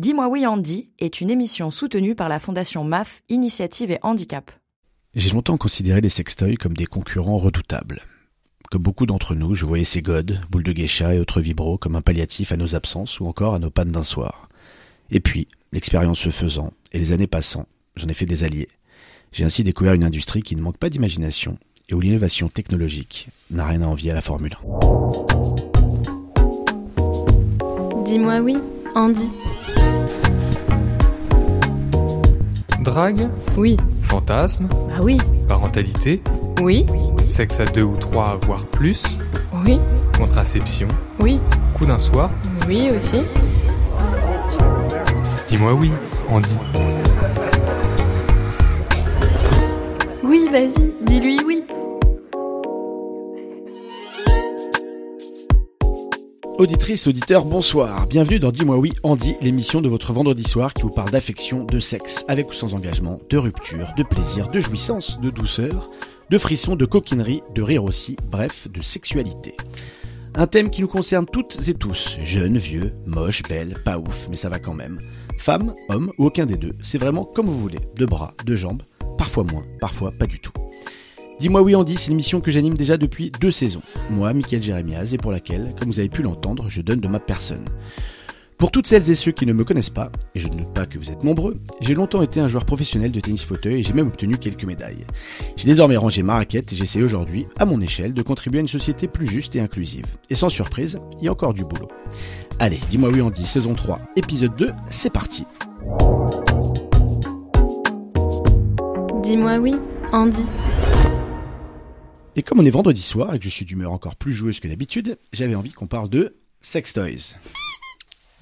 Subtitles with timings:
[0.00, 4.50] Dis-moi oui Andy est une émission soutenue par la Fondation MAF Initiative et Handicap.
[5.14, 8.00] J'ai longtemps considéré les sextoys comme des concurrents redoutables.
[8.70, 11.96] Comme beaucoup d'entre nous, je voyais ces godes, boules de geisha et autres vibros comme
[11.96, 14.48] un palliatif à nos absences ou encore à nos pannes d'un soir.
[15.10, 18.68] Et puis, l'expérience se faisant et les années passant, j'en ai fait des alliés.
[19.32, 21.58] J'ai ainsi découvert une industrie qui ne manque pas d'imagination
[21.90, 24.68] et où l'innovation technologique n'a rien à envier à la Formule 1.
[28.06, 28.56] Dis-moi oui,
[28.94, 29.28] Andy.
[32.80, 33.76] Drague Oui.
[34.02, 35.18] Fantasme Ah oui.
[35.48, 36.22] Parentalité
[36.62, 36.86] Oui.
[37.28, 39.02] Sexe à deux ou trois, voire plus
[39.64, 39.78] Oui.
[40.16, 40.88] Contraception
[41.20, 41.38] Oui.
[41.74, 42.30] Coup d'un soir
[42.66, 43.22] Oui aussi.
[45.48, 45.90] Dis-moi oui,
[46.30, 46.48] Andy.
[50.22, 51.64] Oui, vas-y, dis-lui oui.
[56.60, 58.06] Auditrices, auditeurs, bonsoir.
[58.06, 61.80] Bienvenue dans Dis-moi oui, Andy, l'émission de votre vendredi soir qui vous parle d'affection, de
[61.80, 65.88] sexe, avec ou sans engagement, de rupture, de plaisir, de jouissance, de douceur,
[66.28, 69.54] de frisson, de coquinerie, de rire aussi, bref, de sexualité.
[70.34, 74.36] Un thème qui nous concerne toutes et tous, jeunes, vieux, moches, belles, pas ouf, mais
[74.36, 75.00] ça va quand même.
[75.38, 78.82] Femmes, hommes ou aucun des deux, c'est vraiment comme vous voulez, de bras, de jambes,
[79.16, 80.52] parfois moins, parfois pas du tout.
[81.40, 83.80] Dis-moi oui Andy, c'est l'émission que j'anime déjà depuis deux saisons.
[84.10, 87.18] Moi, Mickaël Jérémiaz, et pour laquelle, comme vous avez pu l'entendre, je donne de ma
[87.18, 87.64] personne.
[88.58, 90.84] Pour toutes celles et ceux qui ne me connaissent pas, et je ne doute pas
[90.84, 93.94] que vous êtes nombreux, j'ai longtemps été un joueur professionnel de tennis fauteuil et j'ai
[93.94, 95.06] même obtenu quelques médailles.
[95.56, 98.68] J'ai désormais rangé ma raquette et j'essaie aujourd'hui, à mon échelle, de contribuer à une
[98.68, 100.04] société plus juste et inclusive.
[100.28, 101.88] Et sans surprise, il y a encore du boulot.
[102.58, 105.44] Allez, dis-moi oui Andy, saison 3, épisode 2, c'est parti.
[109.22, 109.76] Dis-moi oui,
[110.12, 110.44] Andy.
[112.40, 114.68] Et comme on est vendredi soir et que je suis d'humeur encore plus joueuse que
[114.68, 117.36] d'habitude, j'avais envie qu'on parle de sex toys.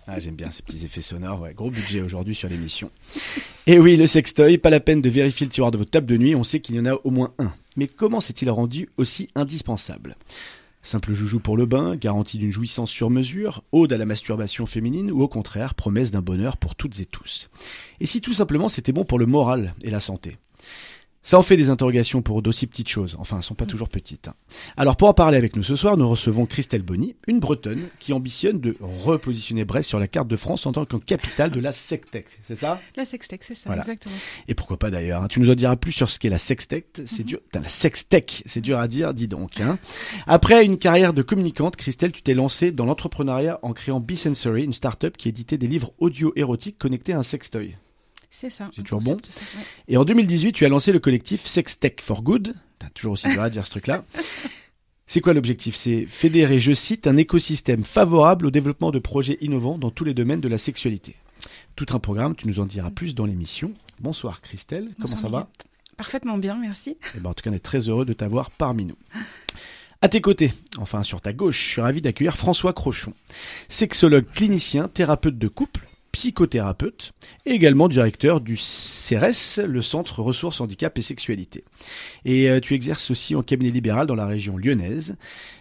[0.06, 2.92] Ah, j'aime bien ces petits effets sonores, ouais, gros budget aujourd'hui sur l'émission.
[3.66, 6.16] Et oui, le sextoy, pas la peine de vérifier le tiroir de votre table de
[6.16, 7.52] nuit, on sait qu'il y en a au moins un.
[7.74, 10.14] Mais comment s'est-il rendu aussi indispensable?
[10.80, 15.10] Simple joujou pour le bain, garantie d'une jouissance sur mesure, ode à la masturbation féminine
[15.10, 17.50] ou au contraire promesse d'un bonheur pour toutes et tous.
[17.98, 20.36] Et si tout simplement c'était bon pour le moral et la santé?
[21.22, 23.16] Ça en fait des interrogations pour d'aussi petites choses.
[23.18, 24.28] Enfin, elles sont pas toujours petites.
[24.28, 24.34] Hein.
[24.76, 28.12] Alors, pour en parler avec nous ce soir, nous recevons Christelle Bonny, une Bretonne qui
[28.12, 31.72] ambitionne de repositionner Brest sur la carte de France en tant que capitale de la
[31.72, 32.26] sextech.
[32.42, 32.80] C'est ça?
[32.96, 34.14] La sextech, c'est ça, exactement.
[34.46, 35.28] Et pourquoi pas d'ailleurs hein.
[35.28, 36.86] Tu nous en diras plus sur ce qu'est la sextech.
[37.04, 37.40] C'est dur.
[37.52, 39.60] La sextech, c'est dur à dire, dis donc.
[39.60, 39.78] Hein.
[40.26, 44.72] Après une carrière de communicante, Christelle, tu t'es lancée dans l'entrepreneuriat en créant Be-Sensory, une
[44.72, 47.76] start-up qui éditait des livres audio érotiques connectés à un sextoy.
[48.30, 48.70] C'est ça.
[48.74, 49.16] C'est toujours bon.
[49.88, 52.54] Et en 2018, tu as lancé le collectif Sex Tech for Good.
[52.78, 54.04] T'as toujours aussi dur à dire ce truc-là.
[55.06, 55.74] C'est quoi l'objectif?
[55.74, 60.12] C'est fédérer, je cite, un écosystème favorable au développement de projets innovants dans tous les
[60.12, 61.16] domaines de la sexualité.
[61.76, 63.72] Tout un programme, tu nous en diras plus dans l'émission.
[64.00, 65.48] Bonsoir Christelle, comment ça va?
[65.96, 66.90] Parfaitement bien, merci.
[66.90, 68.96] Et eh ben, en tout cas, on est très heureux de t'avoir parmi nous.
[70.02, 73.14] À tes côtés, enfin sur ta gauche, je suis ravi d'accueillir François Crochon,
[73.68, 75.87] sexologue clinicien, thérapeute de couple,
[76.18, 77.12] psychothérapeute
[77.46, 81.62] et également directeur du CRS, le Centre Ressources Handicap et Sexualité.
[82.24, 85.14] Et euh, tu exerces aussi en cabinet libéral dans la région lyonnaise.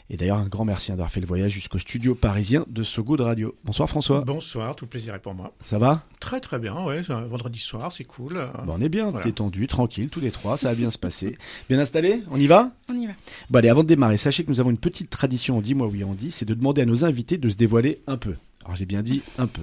[0.10, 3.22] Et d'ailleurs, un grand merci d'avoir fait le voyage jusqu'au studio parisien de Sogo de
[3.22, 3.54] Radio.
[3.66, 4.22] Bonsoir François.
[4.22, 5.54] Bonsoir, tout le plaisir est pour moi.
[5.64, 6.06] Ça va?
[6.20, 8.50] Très très bien, ouais, vendredi soir, c'est cool.
[8.68, 11.38] on est bien, détendu, tranquille, tous les trois, ça va bien se passer.
[11.70, 12.24] Bien installé?
[12.32, 12.72] On y va?
[12.90, 13.14] On y va.
[13.52, 15.86] Bon allez, avant de démarrer, sachez que nous avons une petite tradition, on dit moi
[15.86, 18.34] oui on dit, c'est de demander à nos invités de se dévoiler un peu.
[18.68, 19.62] Alors j'ai bien dit un peu,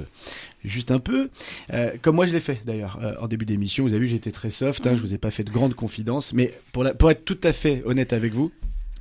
[0.65, 1.29] juste un peu,
[1.73, 3.85] euh, comme moi je l'ai fait d'ailleurs euh, en début d'émission.
[3.85, 6.33] Vous avez vu, j'étais très soft, hein, je vous ai pas fait de grandes confidences,
[6.33, 8.51] mais pour, pour être tout à fait honnête avec vous,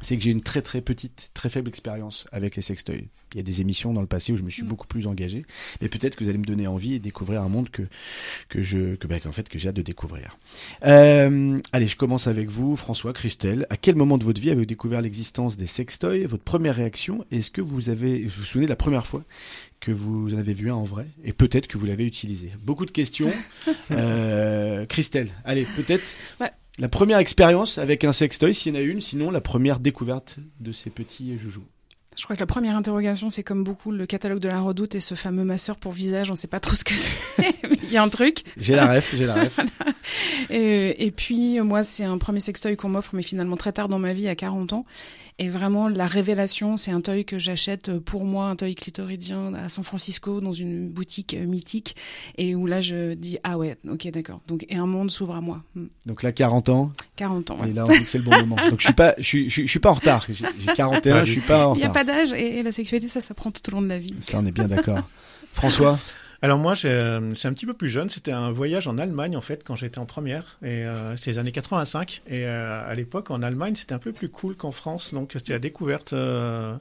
[0.03, 3.08] c'est que j'ai une très très petite, très faible expérience avec les sextoys.
[3.34, 4.68] Il y a des émissions dans le passé où je me suis mm.
[4.68, 5.46] beaucoup plus engagé,
[5.81, 7.84] mais peut-être que vous allez me donner envie et découvrir un monde que
[8.50, 10.38] que je que bah, qu'en fait que j'ai hâte de découvrir.
[10.86, 13.66] Euh, allez, je commence avec vous, François, Christelle.
[13.69, 16.25] À quel moment de votre vie avez-vous découvert l'existence des sextoys?
[16.25, 17.25] Votre première réaction?
[17.31, 19.24] Est-ce que vous avez, vous vous souvenez de la première fois
[19.80, 21.08] que vous en avez vu un en vrai?
[21.24, 23.32] Et peut-être que vous l'avez utilisé Beaucoup de questions.
[23.91, 26.03] euh, Christelle, allez, peut-être.
[26.40, 26.52] Ouais.
[26.79, 30.37] La première expérience avec un sextoy, s'il y en a une, sinon la première découverte
[30.59, 31.66] de ces petits joujoux.
[32.17, 34.99] Je crois que la première interrogation, c'est comme beaucoup le catalogue de la redoute et
[34.99, 36.29] ce fameux masseur pour visage.
[36.31, 37.53] On sait pas trop ce que c'est,
[37.84, 38.43] il y a un truc.
[38.58, 39.59] J'ai la ref, j'ai la ref.
[40.49, 43.99] et, et, puis, moi, c'est un premier sextoy qu'on m'offre, mais finalement très tard dans
[43.99, 44.85] ma vie, à 40 ans.
[45.40, 49.70] Et vraiment, la révélation, c'est un toy que j'achète pour moi, un toy clitoridien à
[49.70, 51.96] San Francisco, dans une boutique mythique,
[52.38, 54.41] et où là, je dis, ah ouais, ok, d'accord.
[54.47, 55.64] Donc, et un monde s'ouvre à moi.
[55.76, 55.88] Hmm.
[56.06, 56.91] Donc là, 40 ans.
[57.16, 57.70] 40 ans, ouais.
[57.70, 58.58] Et là, on dit que c'est le bon moment.
[58.70, 60.26] Donc, je suis pas, je suis, je suis, pas en retard.
[60.30, 60.46] J'ai
[60.76, 61.78] 41, je suis pas en retard.
[61.78, 63.88] Il n'y a pas d'âge, et, la sexualité, ça, ça prend tout au long de
[63.88, 64.14] la vie.
[64.22, 65.08] Ça, on est bien d'accord.
[65.53, 65.97] François?
[66.43, 68.09] Alors moi, c'est un petit peu plus jeune.
[68.09, 70.57] C'était un voyage en Allemagne en fait quand j'étais en première.
[70.61, 72.22] Et euh, c'est les années 85.
[72.28, 75.13] Et euh, à l'époque, en Allemagne, c'était un peu plus cool qu'en France.
[75.13, 76.11] Donc c'était la découverte.
[76.11, 76.75] Euh,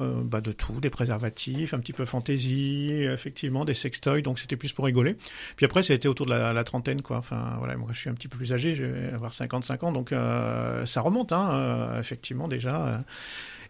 [0.00, 4.56] euh, bah, de tout, des préservatifs, un petit peu fantaisie, effectivement, des sextoys, donc c'était
[4.56, 5.16] plus pour rigoler.
[5.54, 7.18] Puis après, été autour de la, trentaine, quoi.
[7.18, 9.92] Enfin, voilà, moi je suis un petit peu plus âgé, je vais avoir 55 ans,
[9.92, 12.98] donc euh, ça remonte, hein, euh, effectivement, déjà.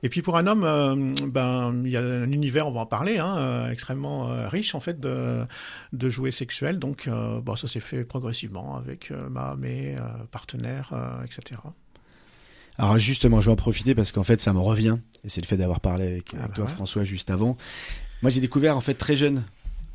[0.04, 2.86] Et puis pour un homme, euh, ben il y a un univers, on va en
[2.86, 5.46] parler, hein, euh, extrêmement euh, riche en fait de,
[5.94, 6.78] de jouets sexuels.
[6.78, 9.96] Donc bon, ça s'est fait progressivement avec ma mes
[10.30, 10.92] partenaires,
[11.24, 11.58] etc.
[12.76, 15.46] Alors justement, je vais en profiter parce qu'en fait, ça me revient, et c'est le
[15.46, 16.70] fait d'avoir parlé avec, ah bah toi, ouais.
[16.70, 17.56] François, juste avant.
[18.20, 19.42] Moi, j'ai découvert en fait très jeune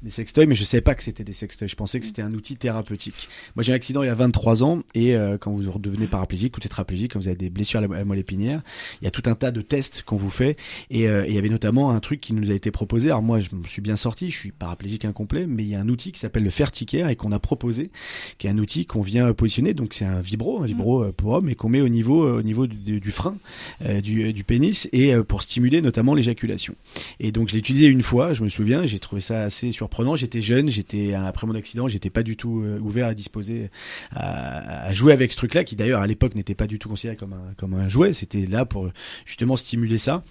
[0.02, 1.68] des sextoys, mais je savais pas que c'était des sextoys.
[1.68, 3.28] Je pensais que c'était un outil thérapeutique.
[3.56, 6.58] Moi, j'ai un accident il y a 23 ans, et euh, quand vous redevenez paraplégique
[6.58, 8.62] ou tétraplégique, quand vous avez des blessures à la, moelle épinière,
[9.02, 10.58] il y a tout un tas de tests qu'on vous fait,
[10.90, 13.10] et euh, il y avait notamment un truc qui nous a été proposé.
[13.10, 15.80] Alors moi, je me suis bien sorti, je suis paraplégique incomplet, mais il y a
[15.80, 17.92] un outil qui s'appelle le Ferticare et qu'on a proposé,
[18.38, 19.74] qui est un outil qu'on vient positionner.
[19.74, 22.42] Donc c'est un vibro, un vibro euh, pour homme, et qu'on met au niveau, au
[22.42, 23.38] niveau du, du frein
[23.82, 26.76] euh, du, du, pénis, et euh, pour stimuler notamment l'éjaculation.
[27.20, 30.16] Et donc je l'ai utilisé une fois, je me souviens, j'ai trouvé ça assez surprenant.
[30.16, 33.70] J'étais jeune, j'étais après mon accident, j'étais pas du tout euh, ouvert à disposer
[34.12, 37.16] à, à, jouer avec ce truc-là, qui d'ailleurs à l'époque n'était pas du tout considéré
[37.16, 38.14] comme un comme un jouet.
[38.14, 38.90] C'était là pour
[39.26, 40.24] justement stimuler ça.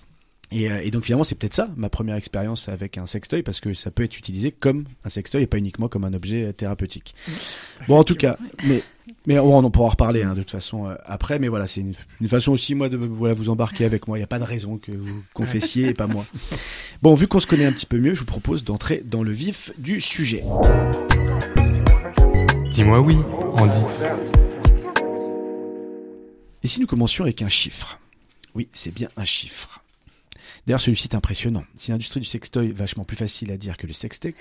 [0.51, 3.61] Et, euh, et, donc finalement c'est peut-être ça ma première expérience avec un sextoy parce
[3.61, 7.15] que ça peut être utilisé comme un sextoy et pas uniquement comme un objet thérapeutique.
[7.27, 7.33] Mmh.
[7.89, 8.83] Bon en tout cas, mais
[9.27, 11.39] mais on, on pourra en reparler hein, de toute façon euh, après.
[11.39, 14.17] Mais voilà c'est une, une, façon aussi moi de voilà vous embarquer avec moi.
[14.19, 16.25] Il n'y a pas de raison que vous confessiez et pas moi.
[17.03, 19.33] Bon vu qu'on se connaît un petit peu mieux, je vous propose d'entrer dans le
[19.33, 20.45] vif du sujet.
[22.73, 23.17] Dis-moi oui,
[23.57, 23.81] Andy.
[26.63, 27.99] Et si nous commencions avec un chiffre?
[28.55, 29.78] Oui, c'est bien un chiffre.
[30.69, 31.65] D'ailleurs, celui-ci est impressionnant.
[31.77, 34.35] Si l'industrie du sextoy, vachement plus facile à dire que le sextech,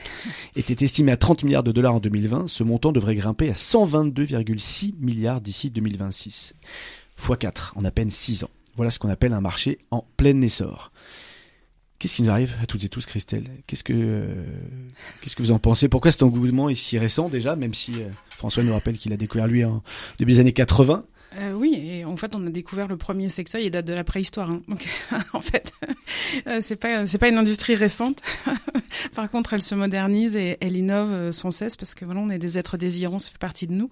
[0.58, 4.96] était estimé à 30 milliards de dollars en 2020, ce montant devrait grimper à 122,6
[5.00, 6.54] milliards d'ici 2026.
[7.16, 8.50] Fois 4 en à peine 6 ans.
[8.76, 10.92] Voilà ce qu'on appelle un marché en plein essor.
[11.98, 13.50] Qu'est-ce qui nous arrive à toutes et tous, Christelle?
[13.66, 14.44] Qu'est-ce que euh,
[15.22, 15.88] qu'est-ce que vous en pensez?
[15.88, 19.18] Pourquoi cet engouement est si récent déjà, même si euh, François nous rappelle qu'il a
[19.18, 19.82] découvert lui en
[20.20, 23.66] début des années 80 euh, oui, et en fait, on a découvert le premier sextoy,
[23.66, 24.50] il date de la préhistoire.
[24.50, 24.62] Hein.
[24.68, 24.88] Donc,
[25.34, 25.74] en fait,
[26.48, 28.22] euh, c'est pas c'est pas une industrie récente.
[29.14, 32.30] Par contre, elle se modernise et elle innove euh, sans cesse parce que voilà, on
[32.30, 33.90] est des êtres désirants, ça fait partie de nous.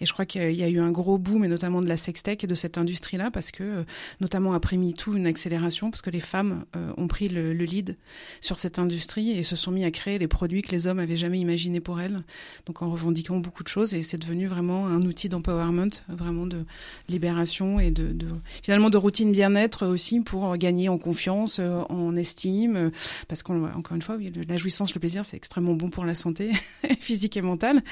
[0.00, 2.44] Et je crois qu'il y a eu un gros boom, et notamment de la sextech
[2.44, 3.84] et de cette industrie-là, parce que euh,
[4.20, 6.64] notamment après MeToo, une accélération, parce que les femmes
[6.96, 7.96] ont pris le, le, lead
[8.40, 11.16] sur cette industrie et se sont mis à créer les produits que les hommes avaient
[11.16, 12.22] jamais imaginés pour elles.
[12.66, 16.64] Donc en revendiquant beaucoup de choses, et c'est devenu vraiment un outil d'empowerment, vraiment de
[17.08, 18.14] libération et de,
[18.62, 22.90] finalement de routine bien-être aussi pour gagner en confiance, euh, en estime, euh,
[23.28, 26.50] parce qu'encore une fois, oui, la jouissance, le plaisir, c'est extrêmement bon pour la santé
[27.00, 27.82] physique et mentale.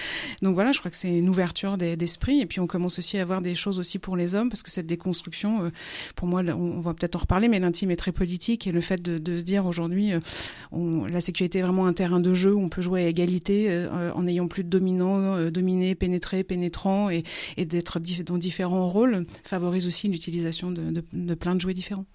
[0.42, 3.22] Donc voilà, je crois que c'est une ouverture d'esprit et puis on commence aussi à
[3.22, 5.70] avoir des choses aussi pour les hommes parce que cette déconstruction, euh,
[6.14, 9.00] pour moi, on va peut-être en reparler, mais l'intime est très politique et le fait
[9.02, 10.12] de, se dire aujourd'hui,
[10.72, 14.22] la sexualité est vraiment un terrain de jeu où on peut jouer à égalité en
[14.22, 17.24] n'ayant plus de dominant, dominé, pénétré, pénétrant et
[17.56, 22.06] d'être dans différents rôles favorise aussi l'utilisation de plein de jouets différents.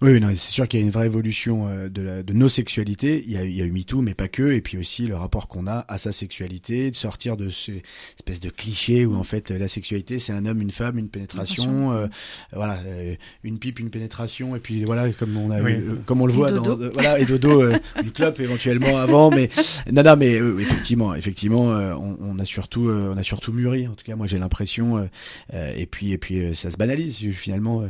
[0.00, 2.48] Oui, non, c'est sûr qu'il y a une vraie évolution euh, de, la, de nos
[2.48, 3.22] sexualités.
[3.26, 4.52] Il y, a, il y a eu MeToo, mais pas que.
[4.52, 7.82] Et puis aussi le rapport qu'on a à sa sexualité, de sortir de ces
[8.16, 11.92] espèces de clichés où en fait la sexualité c'est un homme, une femme, une pénétration,
[11.92, 12.06] euh,
[12.52, 15.72] voilà, euh, une pipe, une pénétration, et puis voilà comme on a, oui.
[15.72, 16.76] eu, comme on le et voit dodo.
[16.76, 19.48] dans, euh, voilà, et dodo, euh, une clope éventuellement avant, mais
[19.92, 23.88] non, non, mais effectivement, effectivement, on, on, a surtout, on a surtout mûri.
[23.88, 25.08] En tout cas, moi j'ai l'impression,
[25.52, 27.88] et puis et puis ça se banalise finalement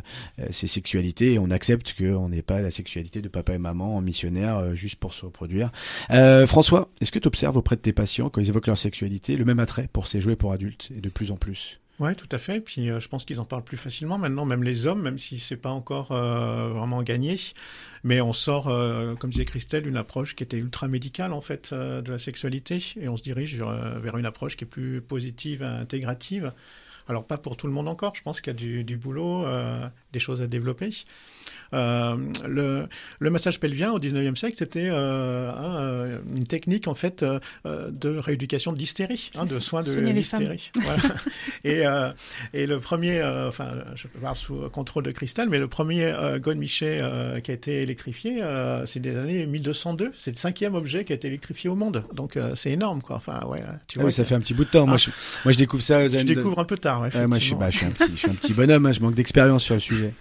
[0.51, 4.01] ces sexualités, et on accepte qu'on n'est pas la sexualité de papa et maman en
[4.01, 5.71] missionnaire euh, juste pour se reproduire.
[6.11, 9.37] Euh, François, est-ce que tu observes auprès de tes patients, quand ils évoquent leur sexualité,
[9.37, 11.81] le même attrait pour ces jouets pour adultes et de plus en plus?
[11.99, 12.61] Ouais, tout à fait.
[12.61, 15.41] Puis euh, je pense qu'ils en parlent plus facilement maintenant, même les hommes, même si
[15.41, 17.35] c'est pas encore vraiment gagné.
[18.05, 18.65] Mais on sort,
[19.19, 23.09] comme disait Christelle, une approche qui était ultra médicale en fait de la sexualité, et
[23.09, 26.53] on se dirige vers une approche qui est plus positive, intégrative.
[27.09, 28.15] Alors pas pour tout le monde encore.
[28.15, 29.45] Je pense qu'il y a du boulot,
[30.13, 30.91] des choses à développer.
[31.75, 32.87] Euh, le,
[33.19, 37.39] le, massage pelvien au 19e siècle, c'était euh, une technique en fait euh,
[37.91, 40.71] de rééducation de l'hystérie, hein, de soins de l'hystérie.
[40.75, 41.03] Voilà.
[42.55, 46.13] et, et le premier, enfin, je peux voir sous contrôle de cristal, mais le premier
[46.41, 47.03] Godmichet
[47.43, 48.43] qui a été électrifié,
[48.87, 50.13] c'est des années 1202.
[50.17, 52.05] C'est le cinquième objet qui a été électrifié au monde.
[52.15, 53.17] Donc c'est énorme, quoi.
[53.17, 53.61] Enfin, ouais.
[53.87, 54.85] Tu ah vois, oui, ça fait un petit bout de temps.
[54.85, 54.87] Ah.
[54.87, 55.11] Moi, je,
[55.45, 56.09] moi, je découvre ça.
[56.09, 58.19] Tu découvres un peu tard, ouais, moi, je suis, bah, je suis un petit, je
[58.19, 58.87] suis un petit bonhomme.
[58.87, 60.13] Hein, je manque d'expérience sur le sujet.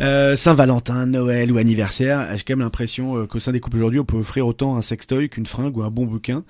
[0.00, 0.81] Euh, Saint-Valentin.
[0.82, 4.04] Saint-Valentin, Noël ou anniversaire, j'ai quand même l'impression euh, qu'au sein des couples aujourd'hui, on
[4.04, 6.44] peut offrir autant un sextoy qu'une fringue ou un bon bouquin?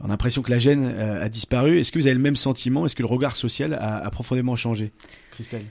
[0.00, 1.78] On a l'impression que la gêne euh, a disparu.
[1.78, 2.86] Est-ce que vous avez le même sentiment?
[2.86, 4.92] Est-ce que le regard social a, a profondément changé?
[5.30, 5.66] Christelle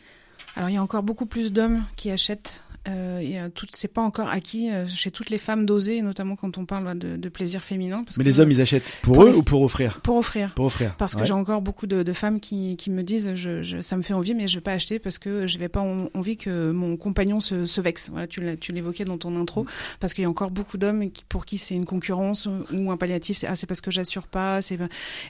[0.56, 3.88] Alors il y a encore beaucoup plus d'hommes qui achètent euh, et, euh, tout, c'est
[3.88, 7.30] pas encore acquis euh, chez toutes les femmes d'oser, notamment quand on parle de, de
[7.30, 8.04] plaisir féminin.
[8.04, 10.02] Parce Mais que, les hommes, ils achètent pour, pour eux les- ou pour offrir?
[10.02, 10.54] Pour offrir.
[10.54, 10.96] Pour offrir.
[10.98, 13.98] Parce que j'ai encore beaucoup de, de femmes qui, qui me disent je, je, ça
[13.98, 16.38] me fait envie mais je vais pas acheter parce que je vais pas en- envie
[16.38, 18.10] que mon compagnon se, se vexe.
[18.12, 19.66] Voilà, tu l'as- tu l'évoquais dans ton intro
[20.00, 23.38] parce qu'il y a encore beaucoup d'hommes pour qui c'est une concurrence ou un palliatif.
[23.38, 24.62] C'est ah c'est parce que j'assure pas.
[24.62, 24.78] C'est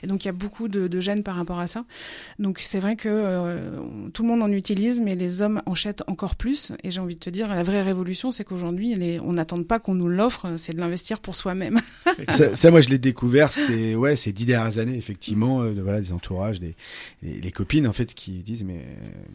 [0.02, 1.84] et donc il y a beaucoup de, de gêne par rapport à ça.
[2.38, 3.80] Donc c'est vrai que euh,
[4.12, 6.72] tout le monde en utilise mais les hommes en achètent encore plus.
[6.82, 9.94] Et j'ai envie de te dire la vraie révolution c'est qu'aujourd'hui on n'attend pas qu'on
[9.94, 11.78] nous l'offre, c'est de l'investir pour soi-même.
[12.32, 15.82] Ça, ça, moi, je l'ai découvert, c'est ouais, ces dix dernières années, effectivement, euh, de-
[15.82, 16.74] voilà, des entourages, des,
[17.22, 18.74] les, les copines, en fait, qui disent mais,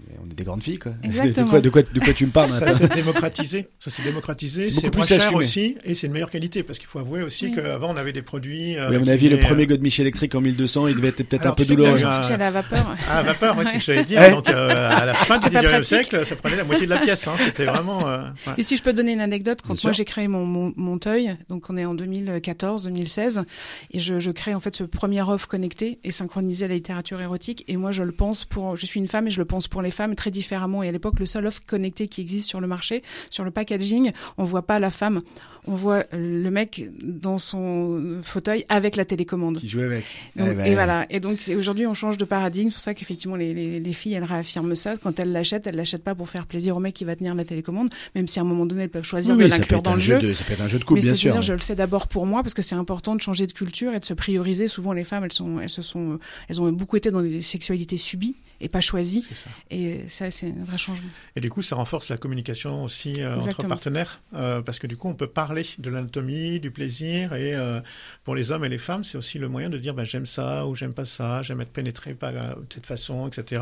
[0.08, 0.94] mais on est des grandes filles, quoi.
[1.03, 3.68] De quoi, de quoi, de quoi tu me parles Ça maintenant s'est démocratisé.
[3.80, 4.68] Ça s'est démocratisé.
[4.68, 5.38] C'est beaucoup plus cher assumé.
[5.38, 7.56] aussi et c'est de meilleure qualité parce qu'il faut avouer aussi Oui.
[7.56, 8.77] qu'avant on avait des produits.
[8.77, 11.10] euh, Oui, à mon qui avis, le premier euh, Godmich électrique en 1200, il devait
[11.10, 12.03] être peut-être un peu douloureux.
[12.03, 12.96] à la vapeur.
[13.10, 14.20] Ah, vapeur, ouais, c'est ce que j'allais dire.
[14.22, 14.32] Ouais.
[14.32, 15.86] Donc, euh, à la fin du C'était pas 19e pratique.
[15.88, 17.27] siècle, ça prenait la moitié de la pièce.
[17.27, 17.34] Hein.
[17.38, 18.00] C'était vraiment.
[18.05, 18.53] Euh, ouais.
[18.58, 20.98] Et si je peux donner une anecdote, quand Bien moi j'ai créé mon, mon, mon
[20.98, 23.43] Teuil, donc on est en 2014-2016,
[23.91, 27.20] et je, je crée en fait ce premier offre connecté et synchronisé à la littérature
[27.22, 27.63] érotique.
[27.67, 29.81] Et moi je le pense pour, je suis une femme et je le pense pour
[29.81, 30.84] les femmes très différemment.
[30.84, 34.12] Et à l'époque, le seul offre connecté qui existe sur le marché, sur le packaging,
[34.38, 35.22] on voit pas la femme,
[35.68, 39.58] on voit le mec dans son fauteuil avec la télécommande.
[39.60, 40.06] Qui jouait avec.
[40.36, 41.06] Donc, Eh ben, et voilà.
[41.10, 42.70] Et donc c'est- aujourd'hui on change de paradigme.
[42.70, 44.98] C'est pour ça qu'effectivement les, les, les filles elles réaffirment ça.
[44.98, 47.46] Quand elles l'achètent, elles l'achètent pas pour faire plaisir au mec qui va tenir la
[47.46, 49.77] télécommande, même si à un moment donné elles peuvent choisir oui, de ça peut l'inclure
[49.80, 51.15] être dans un le jeu de, ça peut être un jeu de couple, Mais bien
[51.15, 51.32] sûr.
[51.32, 53.94] dire, je le fais d'abord pour moi parce que c'est important de changer de culture
[53.94, 54.68] et de se prioriser.
[54.68, 57.98] Souvent, les femmes, elles sont, elles se sont, elles ont beaucoup été dans des sexualités
[57.98, 59.50] subies et pas ça.
[59.70, 61.10] Et ça, c'est un vrai changement.
[61.36, 64.98] Et du coup, ça renforce la communication aussi euh, entre partenaires, euh, parce que du
[64.98, 67.82] coup, on peut parler de l'anatomie, du plaisir, et euh,
[68.24, 70.68] pour les hommes et les femmes, c'est aussi le moyen de dire, bah, j'aime ça
[70.68, 73.62] ou j'aime pas ça, j'aime être pénétré par euh, de cette façon, etc.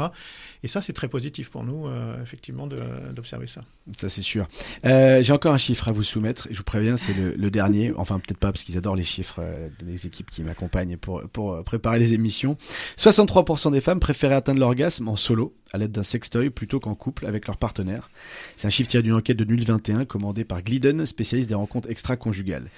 [0.64, 3.62] Et ça, c'est très positif pour nous, euh, effectivement, d'observer ça.
[4.00, 4.48] Ça, c'est sûr.
[4.86, 6.48] Euh, J'ai encore un chiffre à vous soumettre.
[6.48, 7.94] et Je vous préviens, c'est le, le dernier.
[7.96, 9.42] Enfin, peut-être pas, parce qu'ils adorent les chiffres
[9.84, 12.58] des équipes qui m'accompagnent pour, pour préparer les émissions.
[12.98, 17.26] 63% des femmes préféraient atteindre l'orgasme en solo, à l'aide d'un sextoy, plutôt qu'en couple
[17.26, 18.10] avec leur partenaire.
[18.58, 22.70] C'est un chiffre tiré d'une enquête de 2021 commandée par Glidden, spécialiste des rencontres extra-conjugales.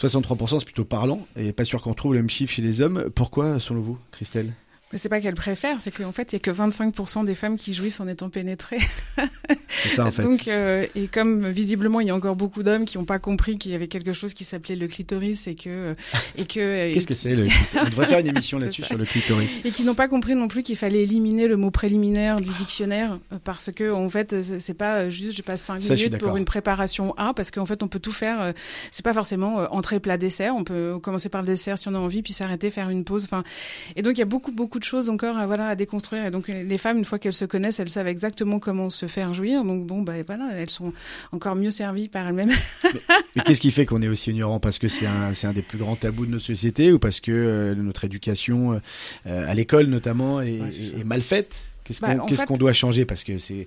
[0.00, 3.10] 63%, c'est plutôt parlant, et pas sûr qu'on trouve le même chiffre chez les hommes.
[3.14, 4.52] Pourquoi, selon vous, Christelle?
[4.92, 7.56] Mais c'est pas qu'elles préfèrent, c'est qu'en fait, il y a que 25% des femmes
[7.56, 8.78] qui jouissent en étant pénétrées.
[9.68, 10.22] C'est ça, en fait.
[10.22, 13.56] Donc, euh, et comme visiblement, il y a encore beaucoup d'hommes qui n'ont pas compris
[13.56, 15.94] qu'il y avait quelque chose qui s'appelait le clitoris et que,
[16.36, 19.04] et que, Qu'est-ce que c'est le clitoris On devrait faire une émission là-dessus sur le
[19.04, 19.60] clitoris.
[19.64, 23.18] et qui n'ont pas compris non plus qu'il fallait éliminer le mot préliminaire du dictionnaire
[23.32, 25.94] euh, parce que en fait euh, c'est- pas euh, juste je passe cinq Ça, je
[25.94, 26.30] suis minutes d'accord.
[26.30, 28.52] pour une préparation A parce qu'en fait on peut tout faire euh,
[28.90, 31.94] c'est pas forcément euh, entrée plat dessert on peut commencer par le dessert si on
[31.94, 33.44] a envie puis s'arrêter faire une pause enfin
[33.96, 36.24] et donc il y a beaucoup beaucoup de choses encore à, voilà à déconstruire.
[36.26, 39.06] Et donc les les femmes une fois qu'elles se connaissent elles savent exactement comment se
[39.06, 39.62] faire jouir.
[39.64, 40.92] Donc bon bah voilà elles sont
[41.30, 42.50] encore mieux servies par elles-mêmes.
[43.36, 44.58] Mais qu'est-ce qui fait qu'on est aussi ignorant?
[44.58, 47.20] Parce que c'est un, c'est un des plus grands tabous de nos sociétés ou parce
[47.20, 50.96] que euh, notre éducation, euh, à l'école notamment, est, Ouais, c'est ça.
[50.96, 51.66] est- est mal faite?
[51.84, 53.04] Qu'est-ce Bah, qu'on qu'est-ce fait- qu'on doit changer?
[53.04, 53.66] Parce que c'est.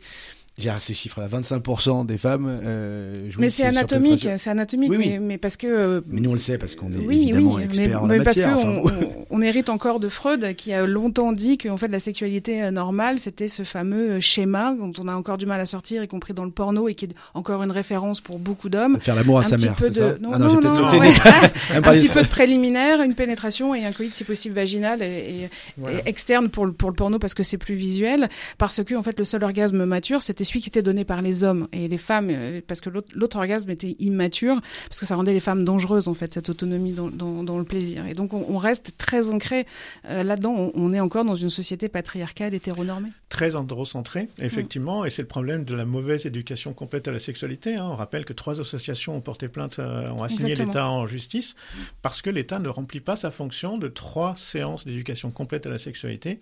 [0.59, 5.09] J'ai ces chiffres-là, 25% des femmes euh, mais c'est anatomique c'est anatomique Oui, oui.
[5.13, 7.53] mais, mais parce que euh, Mais nous on le sait parce qu'on est Oui, évidemment
[7.55, 10.09] oui, experts mais, en mais la parce enfin, on, vous- on- on hérite encore de
[10.09, 14.75] Freud qui a longtemps dit qu'en fait la sexualité euh, normale c'était ce fameux schéma
[14.79, 17.05] dont on a encore du mal à sortir, y compris dans le porno et qui
[17.05, 18.99] est encore une référence pour beaucoup d'hommes.
[18.99, 21.13] faire l'amour à sa mère, ça non Ah non non, non, ouais.
[21.73, 25.05] un petit peu de préliminaire, une pénétration et un coït si possible vaginal et,
[25.45, 25.97] et- Voilà.
[25.97, 28.29] et externe pour le pour le porno parce que c'est plus visuel
[28.59, 31.43] parce que en fait le seul orgasme mature c'était celui qui était donné par les
[31.43, 35.33] hommes et les femmes euh, parce que l'autre orgasme était immature parce que ça rendait
[35.33, 38.45] les femmes dangereuses en fait cette autonomie dans, dans, dans le plaisir et donc on,
[38.49, 39.65] on reste très ancré
[40.09, 45.09] euh, là-dedans on, on est encore dans une société patriarcale hétéronormée Très androcentré, effectivement, et
[45.09, 47.77] c'est le problème de la mauvaise éducation complète à la sexualité.
[47.77, 47.89] hein.
[47.91, 51.55] On rappelle que trois associations ont porté plainte, euh, ont assigné l'État en justice,
[52.03, 55.79] parce que l'État ne remplit pas sa fonction de trois séances d'éducation complète à la
[55.79, 56.39] sexualité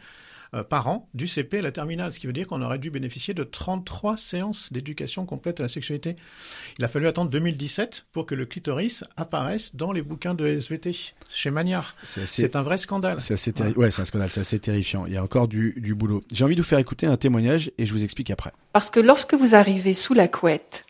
[0.63, 3.34] par an, du CP à la terminale, ce qui veut dire qu'on aurait dû bénéficier
[3.34, 6.15] de 33 séances d'éducation complète à la sexualité.
[6.77, 10.91] Il a fallu attendre 2017 pour que le clitoris apparaisse dans les bouquins de SVT,
[11.29, 11.96] chez Magnard.
[12.03, 13.20] C'est assez- C'est un vrai scandale.
[13.20, 15.05] C'est assez, terri- ouais, c'est un scandale, c'est assez terrifiant.
[15.05, 16.24] Il y a encore du, du boulot.
[16.34, 18.51] J'ai envie de vous faire écouter un témoignage et je vous explique après.
[18.74, 20.86] Parce que lorsque vous arrivez sous la couette,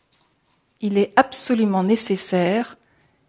[0.82, 2.78] il est absolument nécessaire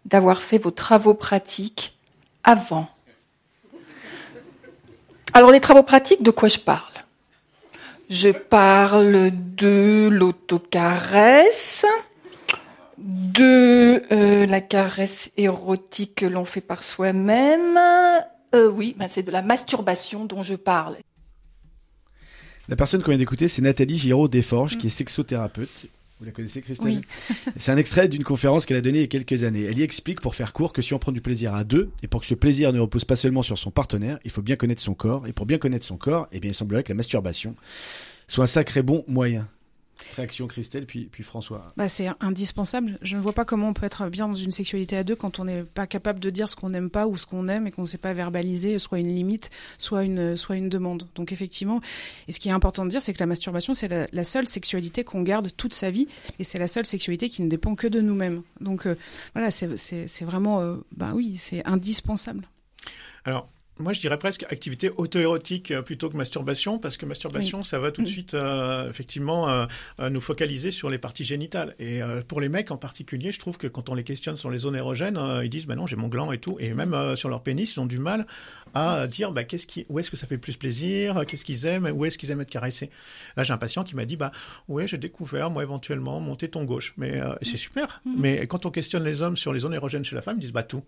[0.05, 1.97] d'avoir fait vos travaux pratiques
[2.43, 2.89] avant.
[5.33, 6.93] Alors les travaux pratiques, de quoi je parle?
[8.09, 11.85] Je parle de l'autocaresse,
[12.99, 17.77] Deux, euh, la caresse érotique que l'on fait par soi-même.
[18.55, 20.97] Euh, oui, ben c'est de la masturbation dont je parle.
[22.69, 25.87] La personne qu'on vient d'écouter, c'est Nathalie Giraud Desforges, qui est sexothérapeute.
[26.19, 27.35] Vous la connaissez, Christelle Oui.
[27.57, 29.63] C'est un extrait d'une conférence qu'elle a donnée il y a quelques années.
[29.63, 32.07] Elle y explique, pour faire court, que si on prend du plaisir à deux, et
[32.07, 34.81] pour que ce plaisir ne repose pas seulement sur son partenaire, il faut bien connaître
[34.81, 35.27] son corps.
[35.27, 37.55] Et pour bien connaître son corps, eh bien, il semblerait que la masturbation
[38.27, 39.47] soit un sacré bon moyen.
[40.15, 41.71] Réaction Christelle, puis, puis François.
[41.77, 42.97] Bah, c'est indispensable.
[43.01, 45.39] Je ne vois pas comment on peut être bien dans une sexualité à deux quand
[45.39, 47.71] on n'est pas capable de dire ce qu'on n'aime pas ou ce qu'on aime et
[47.71, 51.07] qu'on ne sait pas verbaliser soit une limite, soit une, soit une demande.
[51.15, 51.79] Donc effectivement,
[52.27, 54.47] et ce qui est important de dire, c'est que la masturbation, c'est la, la seule
[54.47, 56.07] sexualité qu'on garde toute sa vie
[56.39, 58.41] et c'est la seule sexualité qui ne dépend que de nous-mêmes.
[58.59, 58.95] Donc euh,
[59.33, 62.47] voilà, c'est c'est- c'est vraiment, euh, bah oui, c'est indispensable.
[63.25, 67.79] Alors, moi, je dirais presque activité auto-érotique euh, plutôt que masturbation, parce que masturbation, ça
[67.79, 68.11] va tout de Mm.
[68.11, 69.65] suite, euh, effectivement, euh,
[70.09, 71.75] nous focaliser sur les parties génitales.
[71.79, 74.49] Et euh, pour les mecs en particulier, je trouve que quand on les questionne sur
[74.51, 76.57] les zones érogènes, ils disent, bah non, j'ai mon gland et tout.
[76.59, 78.27] Et même euh, sur leur pénis, ils ont du mal
[78.75, 81.91] à dire, bah, qu'est-ce qui, où est-ce que ça fait plus plaisir, qu'est-ce qu'ils aiment,
[81.93, 82.89] où est-ce qu'ils aiment être caressés.
[83.37, 84.31] Là, j'ai un patient qui m'a dit, bah,
[84.67, 86.93] ouais, j'ai découvert, moi, éventuellement, mon téton gauche.
[86.97, 88.01] Mais c'est super.
[88.17, 90.51] Mais quand on questionne les hommes sur les zones érogènes chez la femme, ils disent,
[90.53, 90.83] bah, tout.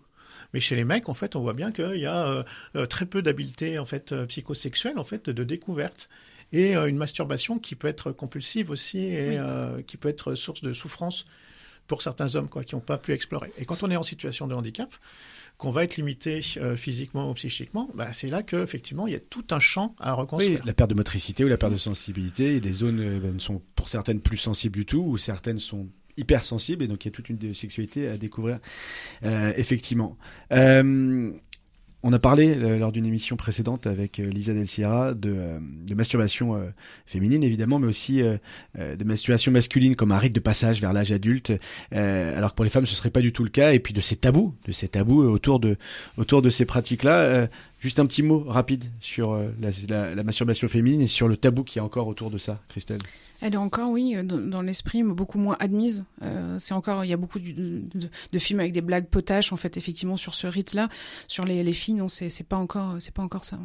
[0.52, 2.42] Mais chez les mecs, en fait, on voit bien qu'il y a euh,
[2.76, 6.08] euh, très peu d'habileté en fait euh, psychosexuelle, en fait, de découverte,
[6.52, 9.36] et euh, une masturbation qui peut être compulsive aussi et Oui.
[9.38, 11.24] euh, qui peut être source de souffrance
[11.86, 13.52] pour certains hommes quoi, qui n'ont pas pu explorer.
[13.58, 14.92] Et quand on est en situation de handicap,
[15.56, 19.16] qu'on va être limité euh, physiquement ou psychiquement, bah, c'est là que effectivement il y
[19.16, 20.62] a tout un champ à Oui, reconstruire.
[20.66, 22.60] la perte de motricité ou la perte de sensibilité.
[22.60, 26.84] Les zones euh, ben, sont pour certaines plus sensibles du tout, ou certaines sont hypersensibles.
[26.84, 28.58] Et donc il y a toute une sexualité à découvrir,
[29.24, 30.16] euh, effectivement.
[30.52, 31.32] Euh,
[32.02, 35.58] on a parlé euh, lors d'une émission précédente avec Lisa Del Sierra de,
[35.94, 36.72] masturbation
[37.04, 41.52] féminine évidemment, mais aussi de masturbation masculine comme un rite de passage vers l'âge adulte,
[41.90, 43.72] alors que pour les femmes ce serait pas du tout le cas.
[43.72, 47.18] Et puis de ces tabous, de ces tabous autour de ces pratiques-là.
[47.20, 47.46] Euh,
[47.86, 51.78] juste un petit mot rapide sur euh, la, masturbation féminine et sur le tabou qu'il
[51.78, 52.98] y a encore autour de ça, Christelle.
[53.40, 56.04] Elle est encore, oui, euh, dans, l'esprit, mais beaucoup moins admise.
[56.22, 59.76] Euh, c'est encore, il y a beaucoup de, films avec des blagues potaches, en fait,
[59.76, 60.88] effectivement, sur ce rite-là.
[61.28, 63.60] Sur les, les filles, non, c'est pas encore, c'est pas encore ça.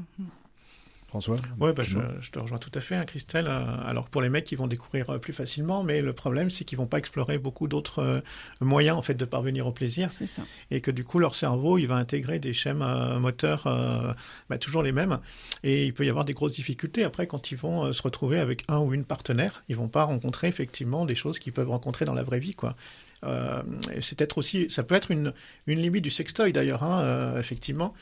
[1.12, 3.47] François Ouais, bah, je, te rejoins tout à fait, hein, Christelle.
[3.50, 6.63] Euh, alors pour les mecs, ils vont découvrir euh, plus facilement, mais le problème, c'est
[6.63, 8.21] qu'ils vont pas explorer beaucoup d'autres euh,
[8.62, 10.10] moyens en fait de parvenir au plaisir.
[10.10, 10.43] C'est ça.
[10.71, 14.13] et que du coup leur cerveau il va intégrer des schèmes euh, moteurs euh,
[14.50, 15.19] bah, toujours les mêmes
[15.63, 18.39] et il peut y avoir des grosses difficultés après quand ils vont euh, se retrouver
[18.39, 22.06] avec un ou une partenaire ils vont pas rencontrer effectivement des choses qu'ils peuvent rencontrer
[22.06, 22.76] dans la vraie vie quoi
[23.24, 23.62] euh,
[24.02, 25.34] c'est peut-être aussi ça peut être une,
[25.67, 27.93] une limite du sextoy d'ailleurs hein, euh, effectivement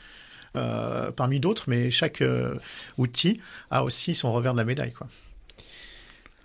[0.56, 2.54] euh, parmi d'autres mais chaque euh,
[2.98, 5.06] outil a aussi son revers de la médaille quoi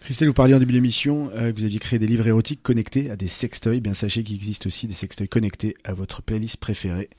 [0.05, 3.09] Christelle, vous parliez en début d'émission euh, que vous aviez créé des livres érotiques connectés
[3.09, 3.79] à des sextoys.
[3.79, 7.09] Bien sachez qu'il existe aussi des sextoys connectés à votre playlist préférée.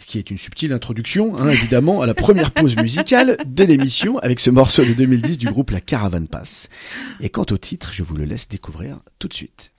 [0.00, 4.18] Ce qui est une subtile introduction, hein, évidemment, à la première pause musicale de l'émission
[4.18, 6.68] avec ce morceau de 2010 du groupe La Caravan Pass.
[7.20, 9.72] Et quant au titre, je vous le laisse découvrir tout de suite.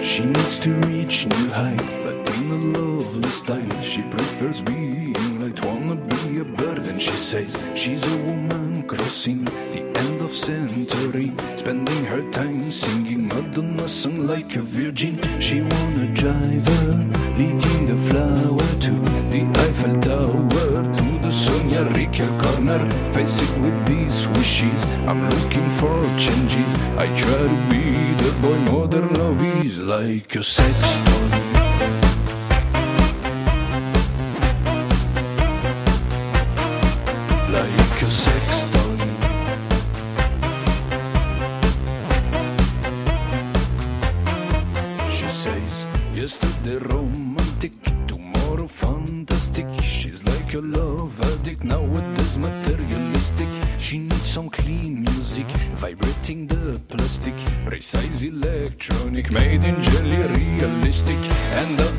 [0.00, 1.92] She needs to reach new height,
[2.30, 3.82] in a lovely style.
[3.82, 9.44] She prefers being light, wanna be a bird, and she says she's a woman crossing
[9.44, 15.14] the end of century, spending her time singing Madonna song like a virgin.
[15.40, 16.92] She wanna drive her,
[17.38, 18.94] leading the flower to
[19.32, 22.80] the Eiffel Tower, to the Sonia Riquel corner.
[23.12, 24.84] Face it with these wishes.
[25.06, 26.70] I'm looking for changes.
[26.96, 27.84] I try to be
[28.22, 31.55] the boy modern love is like a sex toy.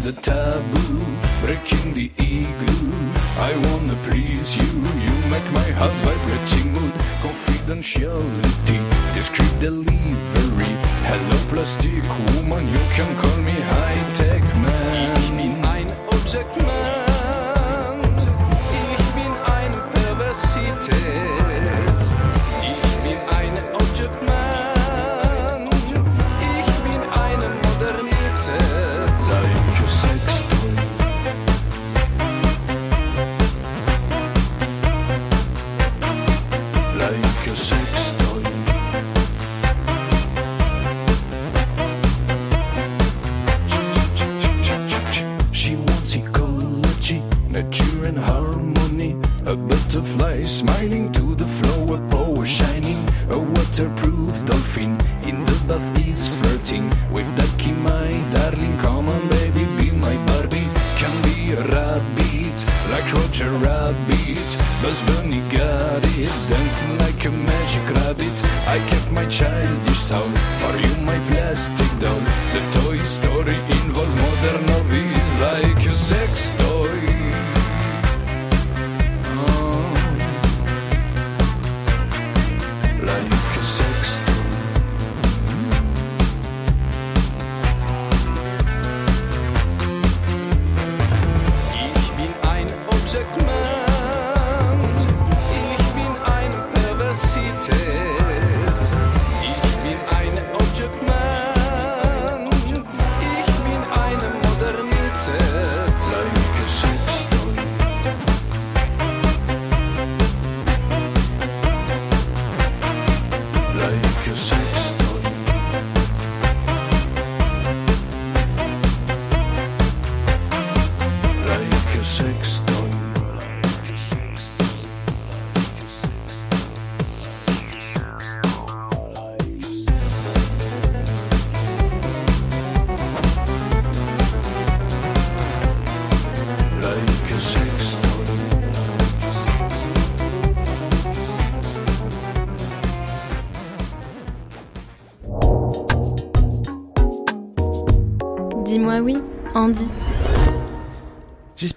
[0.08, 1.06] The taboo,
[1.42, 3.12] breaking the igloo.
[3.50, 4.70] I wanna please you,
[5.04, 6.94] you make my heart vibrating mood.
[7.26, 8.80] Confidentiality,
[9.16, 10.74] discreet delivery.
[11.10, 15.18] Hello, plastic woman, you can call me high tech man.
[15.18, 17.07] Ich bin ein Object Man.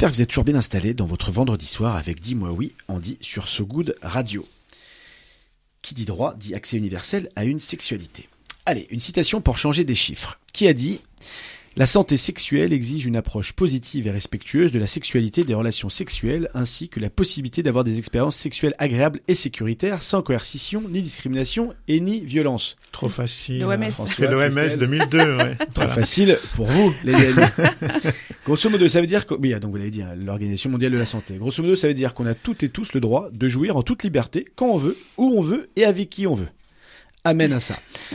[0.00, 3.18] J'espère que vous êtes toujours bien installés dans votre vendredi soir avec Dis-moi oui, Andy
[3.20, 4.48] sur So Good Radio.
[5.82, 8.30] Qui dit droit dit accès universel à une sexualité.
[8.64, 10.40] Allez, une citation pour changer des chiffres.
[10.54, 11.02] Qui a dit
[11.80, 16.50] La santé sexuelle exige une approche positive et respectueuse de la sexualité des relations sexuelles,
[16.52, 21.72] ainsi que la possibilité d'avoir des expériences sexuelles agréables et sécuritaires, sans coercition, ni discrimination
[21.88, 22.76] et ni violence.
[22.92, 23.64] Trop facile.
[24.08, 24.78] C'est l'OMS Christelle.
[24.78, 25.56] 2002, ouais.
[25.56, 25.94] Trop Voilà.
[25.94, 27.48] facile pour vous, les amis.
[28.44, 30.98] Grosso modo, ça veut dire que, oui, donc vous l'avez dit, hein, l'Organisation mondiale de
[30.98, 31.36] la santé.
[31.38, 33.82] Grosso modo, ça veut dire qu'on a toutes et tous le droit de jouir en
[33.82, 36.48] toute liberté, quand on veut, où on veut et avec qui on veut.
[37.22, 37.74] Amen à ça.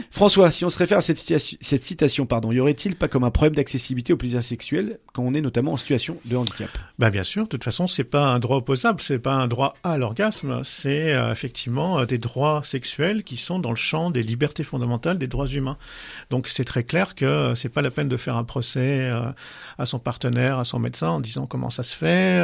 [0.10, 3.54] François, si on se réfère à cette, citation- pardon, y aurait-il pas comme un problème
[3.54, 6.70] d'accessibilité au plaisir sexuel quand on est notamment en situation de handicap?
[6.98, 9.76] Bah bien sûr, de toute façon, c'est pas un droit opposable, c'est pas un droit
[9.84, 14.24] à l'orgasme, c'est euh, effectivement euh, des droits sexuels qui sont dans le champ des
[14.24, 15.78] libertés fondamentales des droits humains.
[16.32, 19.22] Donc c'est très clair que euh, c'est pas la peine de faire un procès euh,
[19.78, 22.42] à son partenaire, à son médecin en disant comment ça se fait.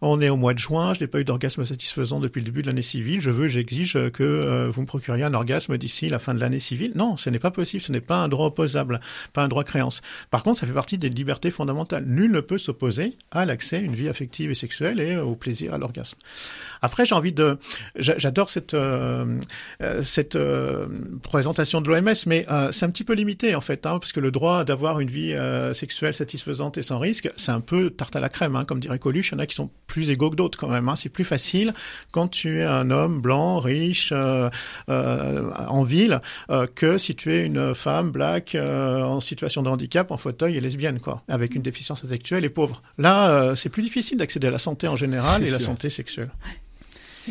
[0.00, 2.62] on est au mois de juin, je n'ai pas eu d'orgasme satisfaisant depuis le début
[2.62, 5.76] de l'année civile, je veux, j'exige que vous me procuriez un orgasme
[6.08, 6.92] la fin de l'année civile.
[6.94, 9.00] Non, ce n'est pas possible, ce n'est pas un droit opposable,
[9.32, 10.00] pas un droit créance.
[10.30, 12.04] Par contre, ça fait partie des libertés fondamentales.
[12.06, 15.34] Nul ne peut s'opposer à l'accès à une vie affective et sexuelle et euh, au
[15.34, 16.16] plaisir à l'orgasme.
[16.82, 17.58] Après, j'ai envie de,
[17.96, 19.38] j'a- j'adore cette euh,
[19.82, 20.38] euh, cette
[21.22, 24.30] présentation de l'OMS, mais c'est un petit peu limité en fait, hein, parce que le
[24.30, 25.34] droit d'avoir une vie
[25.72, 28.98] sexuelle satisfaisante et sans risque, c'est un peu tarte à la crème, hein, comme dirait
[28.98, 29.30] Coluche.
[29.30, 30.88] Il y en a qui sont plus égaux que d'autres quand même.
[30.88, 30.96] Hein.
[30.96, 31.72] C'est plus facile
[32.10, 34.50] quand tu es un homme blanc, riche, euh,
[35.78, 40.10] en ville, euh, que si tu es une femme black euh, en situation de handicap,
[40.10, 42.82] en fauteuil et lesbienne, quoi, avec une déficience intellectuelle et pauvre.
[42.98, 45.68] Là, euh, c'est plus difficile d'accéder à la santé en général et la sûr.
[45.68, 46.30] santé sexuelle.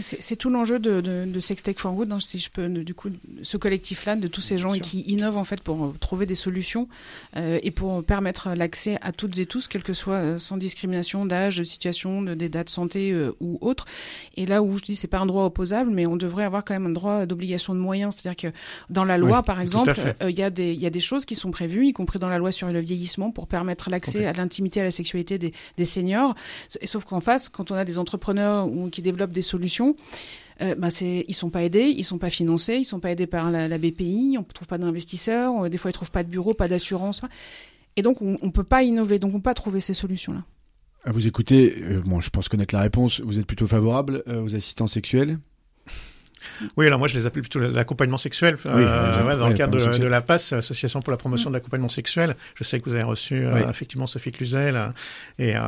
[0.01, 3.09] C'est tout l'enjeu de, de, de Sextech for Good, hein, si je peux, du coup,
[3.41, 6.87] ce collectif-là, de tous ces gens qui innovent en fait pour euh, trouver des solutions
[7.35, 11.25] euh, et pour permettre l'accès à toutes et tous, quelle que soit euh, sans discrimination
[11.25, 13.85] d'âge, de situation, de- d'état de santé euh, ou autre.
[14.35, 16.73] Et là où je dis c'est pas un droit opposable, mais on devrait avoir quand
[16.73, 18.57] même un droit d'obligation de moyens, c'est-à-dire que
[18.89, 20.99] dans la loi, Oui, par exemple, euh, il y a des il y a des
[20.99, 24.25] choses qui sont prévues, y compris dans la loi sur le vieillissement, pour permettre l'accès
[24.25, 26.35] à l'intimité, à la sexualité des, des seniors.
[26.81, 29.86] Et sauf qu'en face, quand on a des entrepreneurs ou qui développent des solutions,
[30.61, 33.51] euh, bah ils sont pas aidés, ils sont pas financés, ils sont pas aidés par
[33.51, 37.21] la, BPI, on trouve pas d'investisseurs, des fois ils trouvent pas de bureau, pas d'assurance.
[37.95, 40.43] Et donc on, on peut pas innover, donc on peut pas trouver ces solutions-là.
[41.07, 43.21] À Vous écoutez, euh, je pense connaître la réponse.
[43.21, 45.39] Vous êtes plutôt favorable euh, aux assistants sexuels?
[46.75, 48.57] Oui, alors moi je les appelle plutôt l'accompagnement sexuel.
[48.65, 51.89] Oui, Euh, ouais, dans le cadre de, la PAS, Association pour la promotion de l'accompagnement
[51.89, 52.35] sexuel.
[52.55, 53.61] Je sais que vous avez reçu euh, Oui.
[53.69, 54.87] effectivement Sophie Cluzel euh,
[55.39, 55.59] et euh,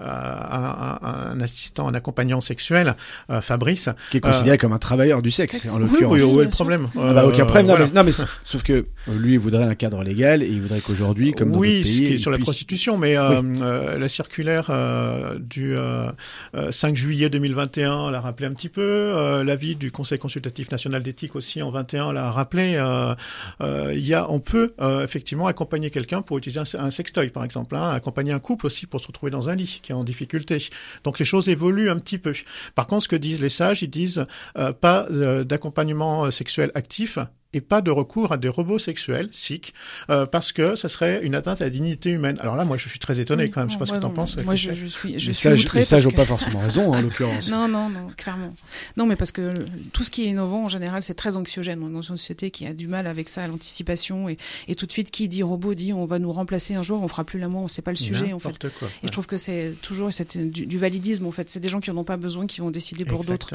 [0.00, 2.94] euh, un, un- un assistant, un accompagnant sexuel,
[3.30, 3.88] euh, Fabrice.
[4.10, 5.70] Qui est considéré comme un travailleur du sexe, sexe.
[5.70, 6.12] en Oui, l'occurrence.
[6.12, 7.66] Oui, où est bien le problème Ah bah, aucun Euh, problème.
[7.66, 7.86] Non, voilà.
[7.86, 8.12] mais, non, mais
[8.44, 11.82] sauf que lui, il voudrait un cadre légal et il voudrait qu'aujourd'hui, comme dans oui,
[11.82, 15.70] ce pays, qui est il sur la prostitution, mais euh, euh, la circulaire euh, du
[15.76, 16.10] euh,
[16.54, 18.82] euh, 5 juillet 2021 l'a rappelé un petit peu.
[18.82, 22.74] Euh, L'avis du Conseil consultatif national d'éthique aussi en 21 l'a rappelé.
[22.76, 23.14] Euh,
[23.62, 27.44] euh, il y a, on peut euh, effectivement accompagner quelqu'un pour utiliser un, sextoy, par
[27.44, 30.04] exemple, hein, accompagner un couple aussi pour se retrouver dans un lit qui est en
[30.04, 30.58] difficulté.
[31.02, 32.34] Donc les choses évoluent un petit peu.
[32.74, 34.26] Par contre, ce que disent les sages, ils disent
[34.58, 35.06] euh, pas
[35.44, 37.18] d'accompagnement sexuel actif
[37.54, 39.72] et pas de recours à des robots sexuels, SIC,
[40.10, 42.36] euh, parce que ça serait une atteinte à la dignité humaine.
[42.40, 43.68] Alors là, moi, je suis très étonné quand même.
[43.70, 44.36] Je sais pas ce que t'en penses.
[44.44, 46.24] Moi, je, je suis, je les suis sages, outrée les sages parce n'ont que- pas
[46.26, 47.50] forcément raison, hein, en l'occurrence.
[47.50, 48.54] Non, non, non, clairement.
[48.98, 49.50] Non, mais parce que
[49.92, 51.82] tout ce qui est innovant, en général, c'est très anxiogène.
[51.82, 54.28] On est dans une société qui a du mal avec ça, à l'anticipation.
[54.28, 54.36] Et,
[54.68, 57.08] et tout de suite, qui dit robot dit on va nous remplacer un jour, on
[57.08, 58.48] fera plus l'amour, on sait pas le sujet, en fait.
[58.48, 58.88] N'importe quoi.
[59.02, 61.48] Et je trouve que c'est toujours du, du validisme, en fait.
[61.50, 63.54] C'est des gens qui n'en ont pas besoin, qui vont décider pour d'autres.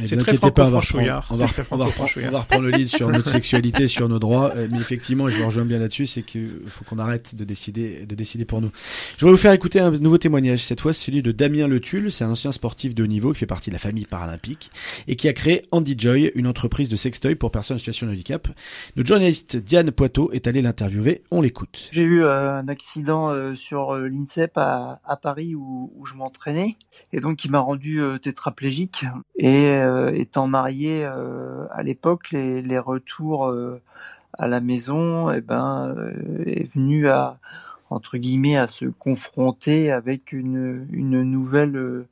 [0.00, 1.22] Mais C'est vous très inquiétez pas, on va franco-franchouillard.
[1.22, 2.30] reprendre- on va, C'est très on va reprendre- franco-franchouillard.
[2.30, 4.52] on va reprendre le lead sur notre sexualité, sur nos droits.
[4.56, 7.44] Euh, Mais effectivement, et je vous rejoins bien là-dessus, c'est qu'il faut qu'on arrête de
[7.44, 8.70] décider, de décider pour nous.
[9.18, 10.64] Je vais vous faire écouter un nouveau témoignage.
[10.64, 12.10] Cette fois, celui de Damien Le Tulle.
[12.12, 14.70] C'est un ancien sportif de haut niveau qui fait partie de la famille paralympique
[15.06, 18.12] et qui a créé Andy Joy, une entreprise de sextoy pour personnes en situation de
[18.12, 18.48] handicap.
[18.96, 21.22] Notre journaliste Diane Poitot est allée l'interviewer.
[21.30, 21.88] On l'écoute.
[21.92, 26.14] J'ai eu euh, un accident euh, sur euh, l'INSEP à, à Paris où, où je
[26.14, 26.76] m'entraînais
[27.12, 29.04] et donc qui m'a rendu euh, tétraplégique.
[29.38, 29.67] Et euh,
[30.14, 33.80] étant marié euh, à l'époque, les, les retours euh,
[34.38, 37.38] à la maison, eh ben, euh, est venu à
[37.90, 42.06] entre guillemets à se confronter avec une, une nouvelle euh,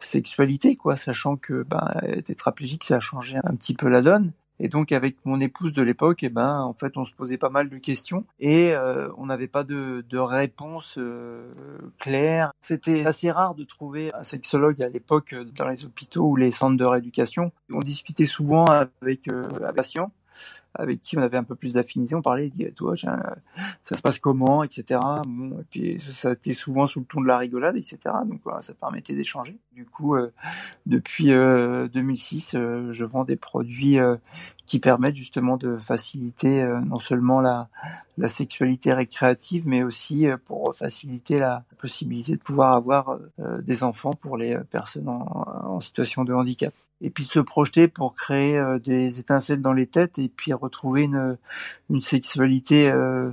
[0.00, 1.94] sexualité, quoi, sachant que ben,
[2.24, 4.32] tétraplégique, ça a changé un petit peu la donne.
[4.60, 7.48] Et donc avec mon épouse de l'époque, eh ben en fait on se posait pas
[7.48, 11.52] mal de questions et euh, on n'avait pas de, de réponse euh,
[11.98, 12.52] claire.
[12.60, 16.50] C'était assez rare de trouver un sexologue à l'époque euh, dans les hôpitaux ou les
[16.50, 17.52] centres de rééducation.
[17.72, 20.10] On discutait souvent avec euh, patient
[20.78, 22.14] avec qui on avait un peu plus d'affinité.
[22.14, 25.00] On parlait, il dit, toi, ça se passe comment, etc.
[25.26, 27.98] Bon, et puis ça était souvent sous le ton de la rigolade, etc.
[28.24, 29.58] Donc voilà, ça permettait d'échanger.
[29.72, 30.32] Du coup, euh,
[30.86, 34.16] depuis euh, 2006, euh, je vends des produits euh,
[34.66, 37.68] qui permettent justement de faciliter euh, non seulement la,
[38.16, 44.12] la sexualité récréative, mais aussi euh, pour faciliter la possibilité de pouvoir avoir des enfants
[44.12, 45.26] pour les personnes en,
[45.64, 46.74] en situation de handicap.
[47.00, 51.02] Et puis se projeter pour créer euh, des étincelles dans les têtes et puis retrouver
[51.02, 51.38] une,
[51.90, 53.30] une sexualité euh,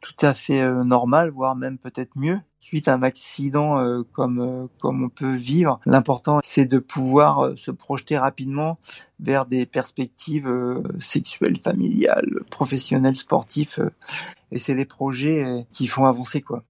[0.00, 2.38] tout à fait euh, normale, voire même peut-être mieux.
[2.60, 8.18] Suite à un accident comme comme on peut vivre, l'important c'est de pouvoir se projeter
[8.18, 8.78] rapidement
[9.20, 13.90] vers des perspectives sexuelles, familiales, professionnelles, sportives.
[14.50, 16.64] et c'est les projets qui font avancer quoi.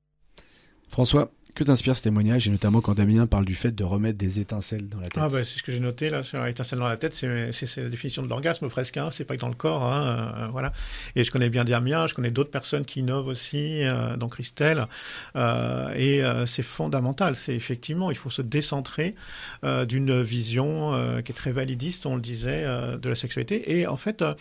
[0.88, 4.40] François, que t'inspire ce témoignage et notamment quand Damien parle du fait de remettre des
[4.40, 5.22] étincelles dans la tête?
[5.22, 7.26] Ah bah, c'est ce que j'ai noté là sur étincelle dans la tête, c'est
[7.76, 10.72] la définition de l'orgasme presque, hein, c'est pas que dans le corps, hein, euh, voilà.
[11.16, 14.86] Et je connais bien Damien, je connais d'autres personnes qui innovent aussi, euh, dont Christelle,
[15.36, 17.36] euh, et euh, c'est fondamental.
[17.36, 19.14] C'est effectivement, il faut se décentrer
[19.64, 23.78] euh, d'une vision euh, qui est très validiste, on le disait, euh, de la sexualité.
[23.78, 24.34] Et en fait, euh,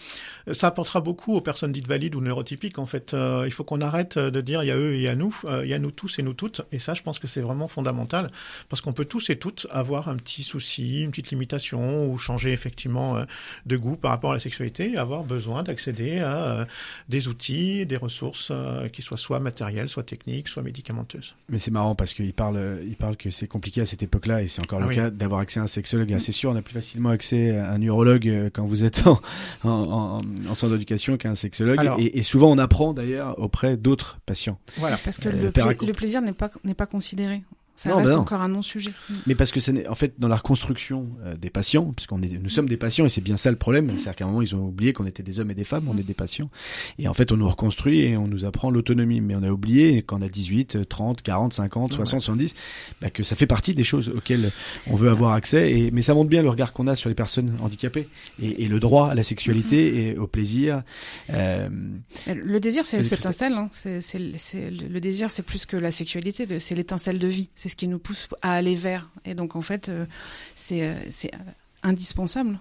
[0.52, 2.80] ça apportera beaucoup aux personnes dites valides ou neurotypiques.
[2.80, 5.02] En fait, Euh, il faut qu'on arrête de dire il y a eux et il
[5.02, 6.62] y a nous, Euh, il y a nous tous et nous toutes.
[6.72, 8.32] Et ça, je pense que c'est vraiment fondamental
[8.70, 12.52] parce qu'on peut tous et toutes avoir un petit souci, une petite limitation ou changer
[12.52, 13.26] effectivement euh,
[13.66, 16.66] de goût par rapport à la sexualité et avoir besoin d'accéder à euh,
[17.10, 21.36] des outils, des ressources euh, qui soient soit matérielles, soit techniques, soit médicamenteuses.
[21.50, 24.48] Mais c'est marrant parce qu'il parle, il parle que c'est compliqué à cette époque-là et
[24.48, 24.96] c'est encore Ah le oui.
[24.96, 26.14] cas d'avoir accès à un sexologue.
[26.20, 29.22] C'est sûr, on a plus facilement accès à un urologue quand vous êtes en,
[29.64, 30.18] en, en,
[30.50, 31.80] en centre d'éducation qu'à un sexologue.
[31.80, 34.60] Alors- et, et souvent, on apprend d'ailleurs auprès d'autres patients.
[34.78, 34.98] Voilà.
[34.98, 37.44] Parce que Euh, pla- le plaisir n'est pas, n'est pas considéré.
[37.78, 38.20] Ça Non, reste non.
[38.20, 38.92] encore un non-sujet.
[39.28, 42.50] Mais parce que ça en fait, dans la reconstruction euh, des patients, puisqu'on est, nous
[42.50, 44.66] sommes des patients et c'est bien ça le problème, c'est-à-dire qu'à un moment ils ont
[44.68, 46.50] oublié qu'on était des hommes et des femmes, on est des patients,
[46.98, 50.02] et en fait on nous reconstruit et on nous apprend l'autonomie, mais on a oublié
[50.02, 52.56] quand on a 18, 30, 40, 50, 60, 70,
[53.00, 54.50] bah, que ça fait partie des choses auxquelles
[54.88, 57.16] on veut avoir accès, et mais ça montre bien le regard qu'on a sur les
[57.16, 58.08] personnes handicapées
[58.42, 60.82] et, et le droit à la sexualité et au plaisir.
[61.30, 61.70] Euh,
[62.26, 63.54] Mais Le désir, c'est cette étincelle.
[63.54, 63.70] Hein.
[63.86, 66.48] Le désir, c'est plus que la sexualité.
[66.60, 67.50] c'est l'étincelle de vie.
[67.56, 69.10] C'est ce qui nous pousse à aller vers.
[69.26, 70.06] Et donc, en fait, euh,
[70.56, 71.38] c'est, euh, c'est euh,
[71.84, 72.60] indispensable.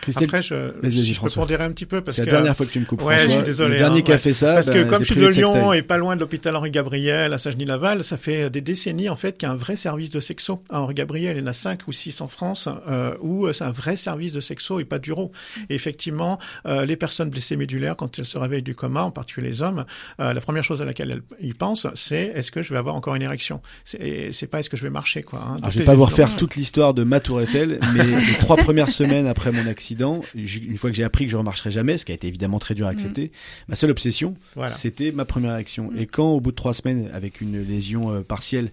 [0.00, 1.42] Christelle, Après, je, je François.
[1.42, 3.02] pondérer un petit peu parce c'est que la dernière fois que tu me coupes.
[3.02, 3.36] Ouais, je François.
[3.36, 5.20] suis désolé, Le dernier hein, qui a fait ça, Parce que je comme je suis
[5.20, 5.78] de Lyon sextoy.
[5.78, 9.38] et pas loin de l'hôpital Henri Gabriel à Saint-Genis-Laval, ça fait des décennies en fait
[9.38, 10.62] qu'il y a un vrai service de sexo.
[10.70, 13.52] À Henri Gabriel, il y en a cinq ou six en France euh, où euh,
[13.52, 15.30] c'est un vrai service de sexo et pas d'uro.
[15.70, 19.48] Et effectivement, euh, les personnes blessées médulaires, quand elles se réveillent du coma, en particulier
[19.48, 19.84] les hommes,
[20.20, 22.94] euh, la première chose à laquelle elles ils pensent, c'est est-ce que je vais avoir
[22.96, 23.60] encore une érection?
[23.84, 25.40] C'est pas est-ce que je vais marcher quoi.
[25.40, 28.02] Hein, Alors, De je vais pas vous refaire toute l'histoire de ma tour Eiffel, mais
[28.26, 31.70] les trois premières semaines après mon accident, une fois que j'ai appris que je remarcherais
[31.72, 33.32] jamais, ce qui a été évidemment très dur à accepter,
[33.68, 34.70] ma seule obsession, Voilà.
[34.70, 35.90] c'était ma première érection.
[35.98, 38.70] Et quand, au bout de trois semaines, avec une lésion euh, partielle,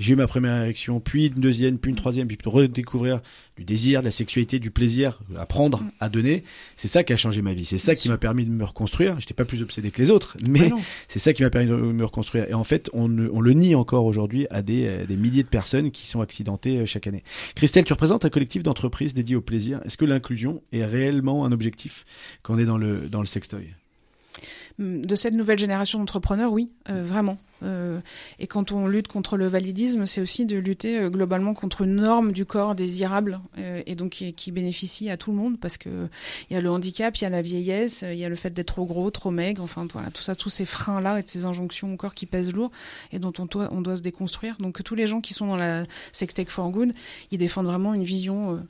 [0.00, 3.20] j'ai eu ma première érection, puis une deuxième, puis une troisième, puis redécouvrir
[3.56, 5.90] du désir, de la sexualité, du plaisir à prendre, Mm.
[6.00, 6.44] à donner.
[6.76, 7.66] C'est ça qui a changé ma vie.
[7.66, 9.20] C'est ça qui m'a permis de me reconstruire.
[9.20, 10.78] J'étais pas plus obsédé que les autres, mais Ah non.
[11.08, 12.46] c'est ça qui m'a permis de me reconstruire.
[12.48, 15.90] Et en fait, on le nie encore aujourd'hui à des, euh, des milliers de personnes
[15.90, 17.22] qui sont accidentées euh, chaque année.
[17.54, 19.80] Christelle, tu représentes un collectif d'entreprises dédié au plaisir.
[19.84, 22.06] Est-ce que l'inclusion est réellement un objectif
[22.42, 23.68] quand on est dans le, dans le sextoy?
[24.80, 27.38] De cette nouvelle génération d'entrepreneurs, oui, euh, vraiment.
[27.62, 28.00] Euh,
[28.38, 31.96] et quand on lutte contre le validisme, c'est aussi de lutter euh, globalement contre une
[31.96, 35.76] norme du corps désirable euh, et donc qui, qui bénéficie à tout le monde parce
[35.76, 36.08] que
[36.48, 38.36] il y a le handicap, il y a la vieillesse, euh, il y a le
[38.36, 41.22] fait d'être trop gros, trop maigre, enfin voilà, tout ça, tous ces freins là et
[41.22, 42.70] de ces injonctions au corps qui pèsent lourd
[43.12, 44.56] et dont on doit, on doit se déconstruire.
[44.58, 46.92] Donc tous les gens qui sont dans la sex tech for good,
[47.30, 48.60] ils défendent vraiment une vision euh,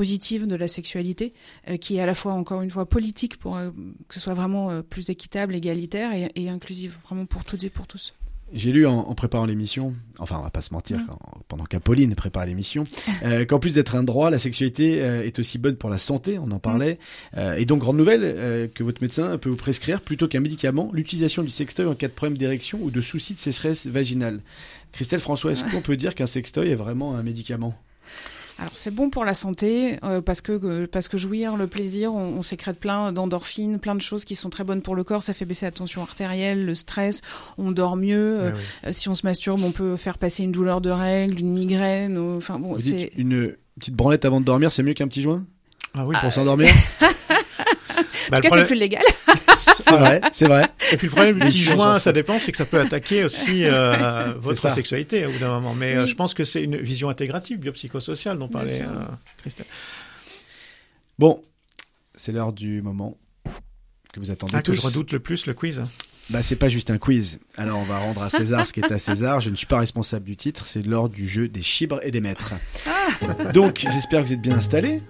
[0.00, 1.34] positive de la sexualité
[1.68, 3.68] euh, qui est à la fois encore une fois politique pour euh,
[4.08, 7.68] que ce soit vraiment euh, plus équitable, égalitaire et, et inclusive, vraiment pour toutes et
[7.68, 8.14] pour tous.
[8.54, 12.14] J'ai lu en, en préparant l'émission, enfin on va pas se mentir, quand- pendant qu'Apolline
[12.14, 12.84] préparait l'émission,
[13.24, 16.38] euh, qu'en plus d'être un droit, la sexualité euh, est aussi bonne pour la santé,
[16.38, 16.98] on en parlait.
[17.36, 21.42] Euh, et donc grande nouvelle, que votre médecin peut vous prescrire plutôt qu'un médicament l'utilisation
[21.42, 24.40] du sextoy en cas de problème d'érection ou de soucis de sécheresse vaginale.
[24.92, 27.74] Christelle François, est-ce qu'on peut dire qu'un sextoy est vraiment un médicament?
[28.60, 32.14] Alors c'est bon pour la santé euh, parce que euh, parce que jouir, le plaisir,
[32.14, 35.22] on, on sécrète plein d'endorphines, plein de choses qui sont très bonnes pour le corps.
[35.22, 37.22] Ça fait baisser la tension artérielle, le stress,
[37.56, 38.36] on dort mieux.
[38.38, 38.60] Ah euh, oui.
[38.88, 42.18] euh, si on se masturbe, on peut faire passer une douleur de règle, une migraine.
[42.18, 45.42] Enfin bon, c'est une petite branlette avant de dormir, c'est mieux qu'un petit joint?
[45.94, 46.72] Ah oui, pour s'endormir
[48.30, 49.02] Bah, en le tout cas, c'est plus légal.
[49.56, 50.68] C'est vrai, c'est vrai.
[50.92, 53.64] Et puis le problème du petit joint, ça dépend, c'est que ça peut attaquer aussi
[53.64, 55.74] euh, votre sexualité au bout d'un moment.
[55.74, 59.04] Mais euh, je pense que c'est une vision intégrative, biopsychosociale dont parlait euh,
[59.38, 59.66] Christelle.
[61.18, 61.42] Bon,
[62.14, 63.18] c'est l'heure du moment
[64.12, 64.74] que vous attendez Ah, que tous.
[64.74, 65.82] je redoute le plus, le quiz.
[66.30, 67.40] Bah, c'est pas juste un quiz.
[67.56, 69.40] Alors, on va rendre à César ce qui est à César.
[69.40, 70.66] Je ne suis pas responsable du titre.
[70.66, 72.54] C'est l'heure du jeu des chibres et des maîtres.
[73.52, 75.02] Donc, j'espère que vous êtes bien installés.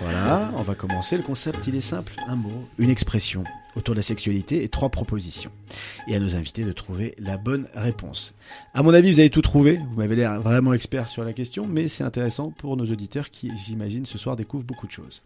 [0.00, 1.16] Voilà, on va commencer.
[1.16, 2.12] Le concept, il est simple.
[2.28, 3.44] Un mot, une expression
[3.76, 5.50] autour de la sexualité et trois propositions.
[6.08, 8.34] Et à nos invités de trouver la bonne réponse.
[8.74, 9.76] À mon avis, vous avez tout trouvé.
[9.76, 13.50] Vous m'avez l'air vraiment expert sur la question, mais c'est intéressant pour nos auditeurs qui,
[13.56, 15.22] j'imagine, ce soir découvrent beaucoup de choses.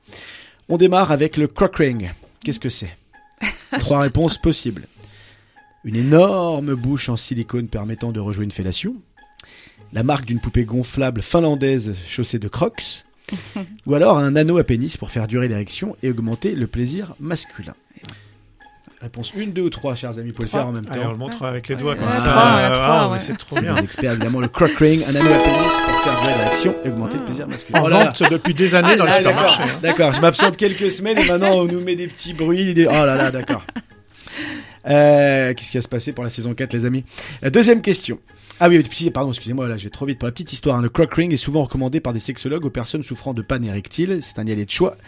[0.69, 2.11] On démarre avec le crock ring.
[2.45, 2.97] Qu'est-ce que c'est?
[3.79, 4.87] Trois réponses possibles
[5.85, 8.97] une énorme bouche en silicone permettant de rejouer une fellation,
[9.93, 13.05] la marque d'une poupée gonflable finlandaise chaussée de crocs,
[13.87, 17.75] ou alors un anneau à pénis pour faire durer l'érection et augmenter le plaisir masculin.
[19.01, 21.11] Réponse 1, 2 ou 3, chers amis, pour le faire en même Allez, on temps.
[21.13, 22.21] le montre avec les doigts comme ouais, ça.
[22.23, 23.15] trois, Euh, trois, ah, ouais.
[23.17, 23.75] mais c'est trop C'est bien.
[23.77, 26.89] des experts, évidemment, le crock ring, un anneau à pénis pour faire durer l'érection et
[26.91, 27.81] augmenter le plaisir masculin.
[27.81, 28.05] En Oh là là.
[28.13, 29.57] vente depuis des années Ah dans les supermarchés.
[29.59, 29.79] D'accord, hein.
[29.81, 32.75] d'accord, je m'absente quelques semaines et maintenant on nous met des petits bruits.
[32.75, 32.85] Des...
[32.87, 33.65] Oh là là, d'accord.
[34.87, 37.05] Euh, Qu'est-ce qui va se passer pour la saison 4, les amis?
[37.43, 38.19] Deuxième question.
[38.63, 40.19] Ah oui, pardon, excusez-moi, là, je vais trop vite.
[40.19, 42.71] Pour la petite histoire, hein, le crock ring est souvent recommandé par des sexologues aux
[42.71, 44.19] personnes souffrant de panne érectile.
[44.21, 44.99] C'est un allié de choix.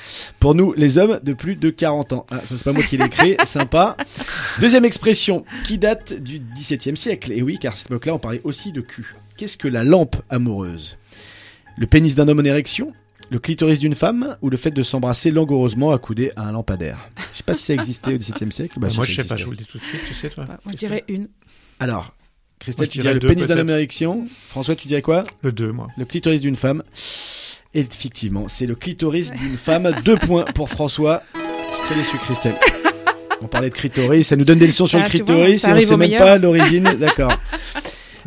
[0.41, 2.27] Pour nous, les hommes de plus de 40 ans.
[2.31, 3.37] Ah, ça, c'est pas moi qui l'ai écrit.
[3.45, 3.99] Sympa.
[4.59, 7.31] Deuxième expression, qui date du XVIIe siècle?
[7.33, 9.15] Et oui, car à cette époque-là, on parlait aussi de cul.
[9.37, 10.97] Qu'est-ce que la lampe amoureuse?
[11.77, 12.95] Le pénis d'un homme en érection?
[13.31, 14.39] Le clitoris d'une femme?
[14.41, 17.11] Ou le fait de s'embrasser langoureusement accoudé à un lampadaire?
[17.33, 18.81] Je sais pas si ça existait au XVIIe siècle.
[18.81, 20.31] Bah, Moi, ça je sais pas, je vous le dis tout de suite, tu sais,
[20.31, 20.47] toi.
[20.47, 21.29] Moi, je Christelle dirais une.
[21.81, 22.15] Alors,
[22.63, 24.25] Christelle, Moi, tu dirais le deux, pénis d'un homme érection.
[24.49, 25.25] François, tu dirais quoi?
[25.43, 25.89] Le 2, moi.
[25.99, 26.85] Le clitoris d'une femme.
[27.75, 29.91] Et effectivement, c'est le clitoris d'une femme.
[30.05, 31.25] Deux points pour François.
[31.35, 32.55] Je suis très déçu, Christelle.
[33.41, 35.81] On parlait de clitoris, ça nous donne des leçons sur le vois, clitoris et on
[35.81, 36.21] sait même meilleur.
[36.21, 36.85] pas l'origine.
[36.99, 37.33] D'accord.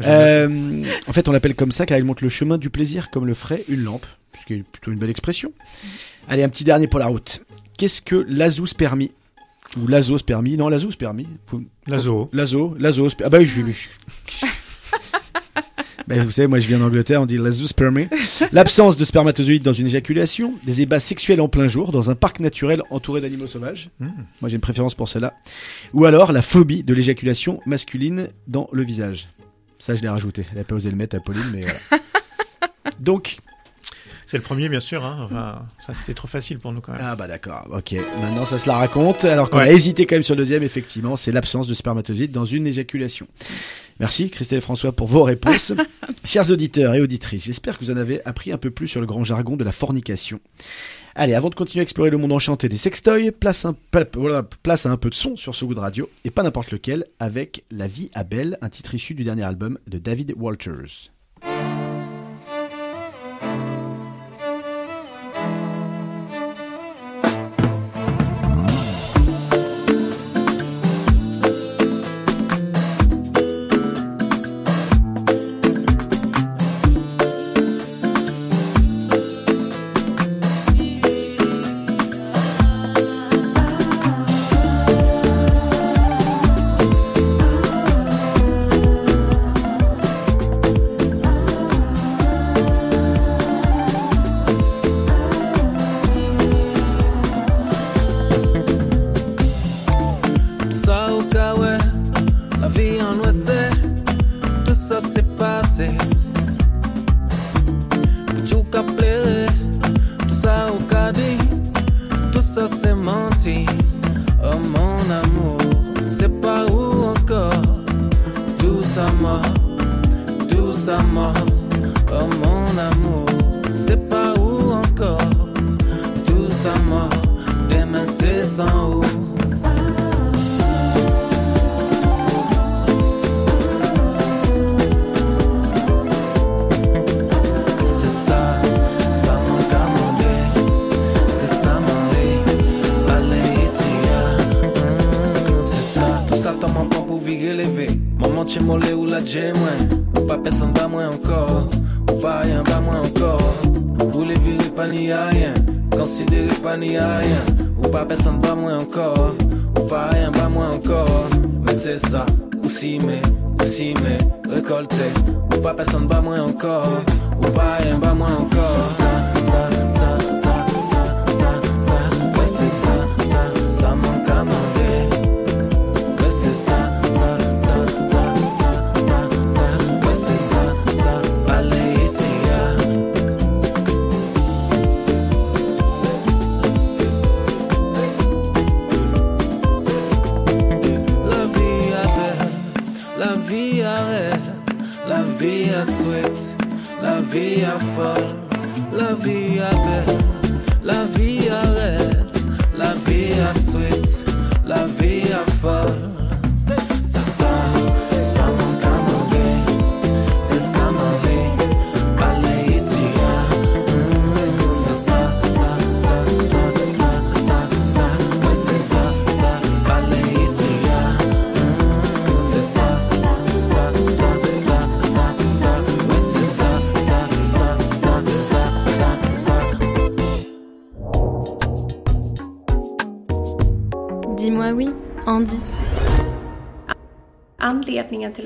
[0.04, 3.26] Euh, en fait, on l'appelle comme ça car il montre le chemin du plaisir comme
[3.26, 4.06] le ferait une lampe,
[4.38, 5.54] ce qui est plutôt une belle expression.
[6.28, 7.42] Allez, un petit dernier pour la route.
[7.78, 9.12] Qu'est-ce que l'azospermie
[9.82, 11.28] Ou l'azospermie Non, l'azospermie.
[11.48, 12.30] Faut- Lazo.
[12.34, 13.28] L'azo, l'azospermie.
[13.28, 13.62] Ah bah oui, je
[14.42, 14.46] je-
[16.08, 18.08] Ben, vous savez, moi je viens d'Angleterre, on dit l'azospermie.
[18.52, 22.40] L'absence de spermatozoïdes dans une éjaculation, des ébats sexuels en plein jour dans un parc
[22.40, 23.90] naturel entouré d'animaux sauvages.
[24.00, 24.08] Mmh.
[24.42, 25.34] Moi j'ai une préférence pour celle-là.
[25.94, 29.30] Ou alors la phobie de l'éjaculation masculine dans le visage.
[29.80, 30.46] Ça je l'ai rajouté.
[30.54, 32.04] Elle a pas osé le mettre à Pauline, mais voilà.
[33.00, 33.38] Donc,
[34.28, 35.06] C'est le premier, bien sûr.
[35.06, 35.20] Hein.
[35.26, 37.02] Enfin, ça, c'était trop facile pour nous quand même.
[37.04, 37.96] ah bah d'accord, ok.
[38.22, 39.24] Maintenant ça se la raconte.
[39.26, 42.46] Alors qu'on a hésité quand même sur le deuxième, effectivement, c'est l'absence de spermatozoïdes dans
[42.46, 43.28] une éjaculation.
[44.00, 45.72] Merci Christelle et François pour vos réponses.
[46.26, 49.08] Chers auditeurs et auditrices, j'espère que vous en avez appris un peu plus sur le
[49.08, 50.40] grand jargon de la fornication.
[51.18, 53.74] Allez, avant de continuer à explorer le monde enchanté des sextoys, place, un,
[54.16, 56.72] voilà, place à un peu de son sur ce goût de radio, et pas n'importe
[56.72, 61.12] lequel, avec La vie à Belle, un titre issu du dernier album de David Walters.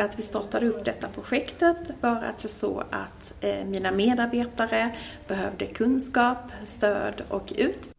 [0.10, 4.96] Att vi startade upp detta projektet var alltså så att eh, mina medarbetare
[5.28, 7.90] behövde kunskap, stöd och ut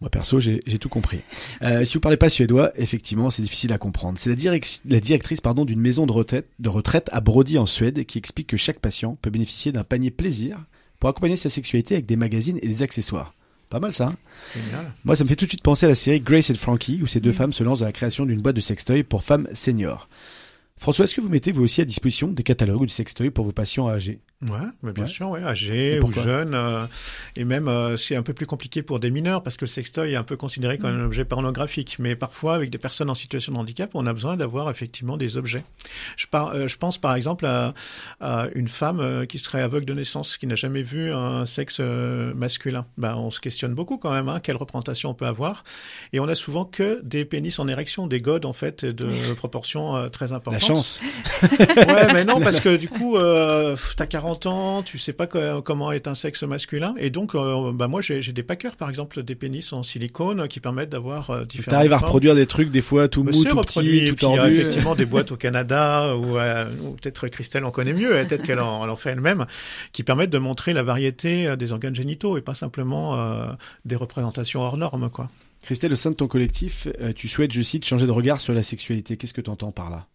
[0.00, 1.20] Moi perso, j'ai tout compris.
[1.62, 4.18] Euh, si vous parlez pas suédois, effectivement, c'est difficile à comprendre.
[4.20, 7.64] C'est la, direc- la directrice pardon d'une maison de retraite, de retraite à Brody en
[7.64, 10.58] Suède qui explique que chaque patient peut bénéficier d'un panier plaisir
[10.98, 13.34] pour accompagner sa sexualité avec des magazines et des accessoires.
[13.70, 14.08] Pas mal ça.
[14.08, 14.16] hein?
[14.54, 14.92] Génial.
[15.04, 17.06] Moi, ça me fait tout de suite penser à la série Grace et Frankie, où
[17.06, 20.08] ces deux femmes se lancent dans la création d'une boîte de sextoy pour femmes seniors.
[20.78, 23.44] François, est-ce que vous mettez vous aussi à disposition des catalogues ou des sextoys pour
[23.44, 25.10] vos patients âgés Ouais, mais bien Ouais.
[25.10, 26.84] sûr, ouais, Et âgés ou jeunes, euh,
[27.36, 30.12] et même euh, c'est un peu plus compliqué pour des mineurs parce que le sextoy
[30.12, 31.96] est un peu considéré comme un objet pornographique.
[31.98, 35.36] Mais parfois, avec des personnes en situation de handicap, on a besoin d'avoir effectivement des
[35.38, 35.64] objets.
[36.16, 37.72] Je, par- euh, je pense par exemple à,
[38.20, 41.78] à une femme euh, qui serait aveugle de naissance, qui n'a jamais vu un sexe
[41.80, 42.84] euh, masculin.
[42.98, 45.64] Ben, on se questionne beaucoup quand même, hein, quelle représentation on peut avoir.
[46.12, 49.96] Et on a souvent que des pénis en érection, des godes en fait de proportions
[49.96, 50.60] euh, très importantes.
[50.60, 51.00] La chance.
[51.50, 55.62] Ouais, mais non, parce que du coup, euh, t'as 40 ans, tu sais pas co-
[55.62, 59.22] comment est un sexe masculin, et donc, euh, bah moi, j'ai des packers, par exemple,
[59.22, 61.76] des pénis en silicone qui permettent d'avoir euh, différents.
[61.76, 64.30] T'arrives à reproduire des trucs des fois tout mou, tout petit, et tout puis il
[64.30, 64.52] y a tordu.
[64.56, 66.64] effectivement des boîtes au Canada ou, euh,
[67.00, 69.46] peut-être Christelle en connaît mieux, hein, peut-être qu'elle en, en fait elle-même,
[69.92, 73.46] qui permettent de montrer la variété euh, des organes génitaux et pas simplement euh,
[73.84, 75.28] des représentations hors normes, quoi.
[75.62, 78.62] Christelle, au sein de ton collectif, tu souhaites, je cite, changer de regard sur la
[78.62, 79.16] sexualité.
[79.16, 80.06] Qu'est-ce que tu entends par là?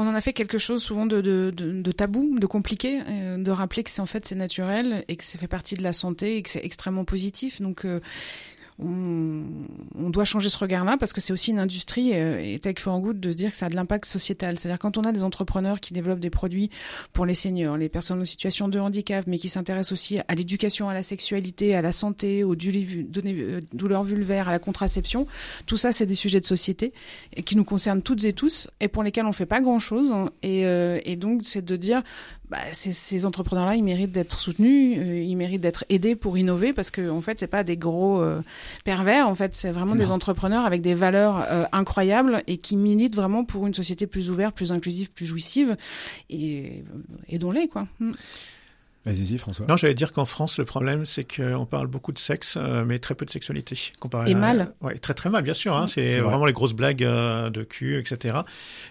[0.00, 3.82] On en a fait quelque chose souvent de, de, tabou, de compliqué, euh, de rappeler
[3.82, 6.42] que c'est en fait c'est naturel et que ça fait partie de la santé et
[6.42, 7.60] que c'est extrêmement positif.
[7.60, 7.98] Donc euh,
[8.78, 9.42] on,
[9.96, 12.98] on doit changer ce regard-là parce que c'est aussi une industrie euh, et Tech for
[13.00, 14.58] Good de se dire que ça a de l'impact sociétal.
[14.58, 16.70] C'est-à-dire quand on a des entrepreneurs qui développent des produits
[17.12, 20.88] pour les seniors, les personnes en situation de handicap, mais qui s'intéressent aussi à l'éducation,
[20.88, 25.26] à la sexualité, à la santé, aux euh, douleurs vulvaires, à la contraception,
[25.66, 26.92] tout ça c'est des sujets de société
[27.34, 30.12] et qui nous concernent toutes et tous et pour lesquels on fait pas grand-chose.
[30.12, 30.30] hein.
[30.42, 32.02] Et, euh, et donc c'est de dire
[32.50, 36.72] bah, ces, ces entrepreneurs-là, ils méritent d'être soutenus, euh, ils méritent d'être aidés pour innover
[36.72, 38.40] parce que en fait, c'est pas des gros euh,
[38.84, 39.28] pervers.
[39.28, 43.44] En fait, c'est vraiment des entrepreneurs avec des valeurs euh, incroyables et qui militent vraiment
[43.44, 45.76] pour une société plus ouverte, plus inclusive, plus jouissive.
[46.30, 47.86] Et euh, aidons-les, quoi.
[48.00, 48.12] Mm.
[49.12, 49.66] Vas-y, François.
[49.66, 52.98] Non, j'allais dire qu'en France, le problème, c'est qu'on parle beaucoup de sexe, euh, mais
[52.98, 53.76] très peu de sexualité.
[53.98, 54.74] Comparé Et à- mal.
[54.80, 55.76] Ouais, très très mal, bien sûr.
[55.76, 56.30] Hein, c'est C'est vrai.
[56.30, 58.38] vraiment les grosses blagues euh, de cul, etc.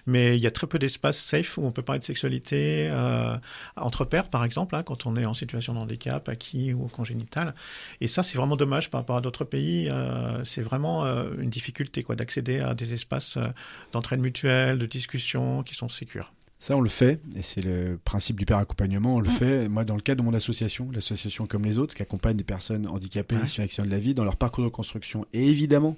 [0.05, 3.35] Mais il y a très peu d'espace safe où on peut parler de sexualité euh,
[3.75, 7.53] entre pairs, par exemple, hein, quand on est en situation de handicap, acquis ou congénital.
[8.01, 9.89] Et ça, c'est vraiment dommage par rapport à d'autres pays.
[9.91, 13.43] euh, c'est vraiment euh, une difficulté quoi, d'accéder à des espaces euh,
[13.91, 16.31] d'entraide mutuelle, de discussion qui sont sécures.
[16.59, 19.17] Ça, on le fait, et c'est le principe du père accompagnement.
[19.17, 22.01] On le fait, moi, dans le cadre de mon association, l'association comme les autres, qui
[22.01, 23.45] accompagne des personnes handicapées Ouais.
[23.45, 25.25] sur l'action de la vie dans leur parcours de construction.
[25.33, 25.95] Et évidemment,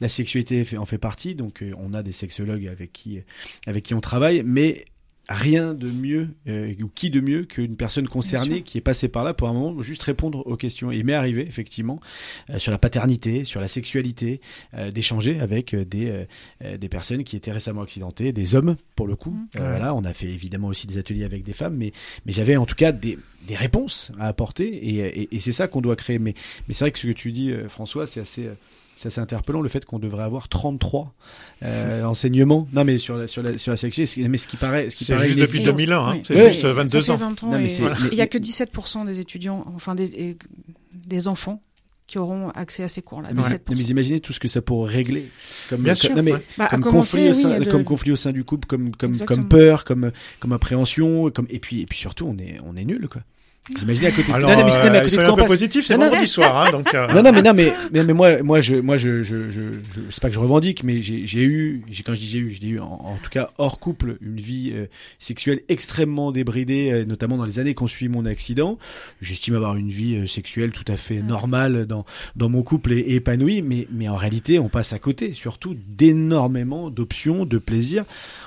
[0.00, 1.34] la sexualité en fait partie.
[1.34, 3.20] Donc, euh, on a des sexologues avec qui,
[3.66, 4.86] avec qui on travaille, mais
[5.32, 9.22] rien de mieux, euh, ou qui de mieux qu'une personne concernée qui est passée par
[9.22, 10.90] là pour un moment juste répondre aux questions.
[10.90, 12.00] Et il m'est arrivé, effectivement,
[12.50, 14.40] euh, sur la paternité, sur la sexualité,
[14.74, 16.24] euh, d'échanger avec euh, des, euh,
[16.64, 19.38] euh, des personnes qui étaient récemment accidentées, des hommes pour le coup.
[19.54, 19.60] Ouais.
[19.60, 21.92] voilà, on a fait évidemment aussi des ateliers avec des femmes, mais,
[22.26, 23.16] mais j'avais en tout cas des,
[23.46, 26.18] des réponses à apporter et, et, et c'est ça qu'on doit créer.
[26.18, 26.34] Mais,
[26.66, 28.48] mais c'est vrai que ce que tu dis, François, c'est assez.
[29.00, 31.14] C'est assez interpellant le fait qu'on devrait avoir 33
[31.62, 32.68] euh, enseignements.
[32.74, 35.06] Non mais sur la, sur la, sur la sexualité, mais ce qui paraît, ce qui
[35.06, 36.12] C'est paraît juste depuis Et 2001, hein.
[36.16, 36.22] oui.
[36.26, 36.52] c'est Ouais.
[36.52, 37.16] juste euh, 22 ça ans.
[37.18, 39.94] fait 20 ans Non, mais et c'est- il n'y a que 17% des étudiants, enfin
[39.94, 40.36] des,
[40.92, 41.62] des enfants
[42.06, 43.30] qui auront accès à ces cours-là.
[43.34, 43.60] Mais, 17%.
[43.70, 45.30] mais imaginez tout ce que ça pourrait régler.
[45.70, 46.42] Comme, Bien comme- sûr, non, mais ouais.
[46.58, 49.38] Bah, comme conflit, au sein, de- comme conflit au sein du couple, comme comme Exactement.
[49.42, 52.84] comme peur, comme comme appréhension, comme et puis et puis surtout on est on est
[52.84, 53.22] nul quoi.
[53.76, 55.44] Vous imaginez à côté de non, non, mais, c'est- à euh, côté de un peu
[55.44, 56.92] positif, c'est vendredi soir, hein, donc.
[56.94, 59.60] euh, Non non mais non mais mais, mais moi moi je moi je je je,
[59.94, 62.38] je c'est pas que je revendique mais j'ai j'ai eu j'ai quand je dis j'ai
[62.40, 64.86] eu j'ai eu en, en tout cas hors couple une vie euh,
[65.20, 68.76] sexuelle extrêmement débridée euh, notamment dans les années qui ont suivi mon accident.
[69.20, 72.04] J'estime avoir une vie sexuelle tout à fait normale dans
[72.34, 75.76] dans mon couple et, et épanouie mais mais en réalité on passe à côté surtout
[75.86, 78.04] d'énormément d'options de plaisirs.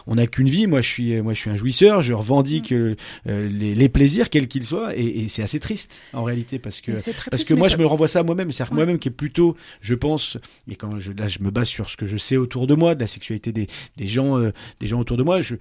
[0.08, 0.68] On n'a qu'une vie.
[0.68, 2.02] Moi je suis moi je suis un jouisseur.
[2.02, 2.96] Je revendique euh,
[3.28, 6.82] euh, les, les plaisirs quels qu'ils soient et, et c'est assez triste en réalité parce
[6.82, 8.84] que parce triste, que moi je me renvoie ça à moi-même c'est-à-dire que Ouais.
[8.84, 10.38] moi-même qui est plutôt je pense
[10.70, 12.96] et quand je là je me base sur ce que je sais autour de moi
[12.96, 15.56] de la sexualité des des gens euh, des gens autour de moi je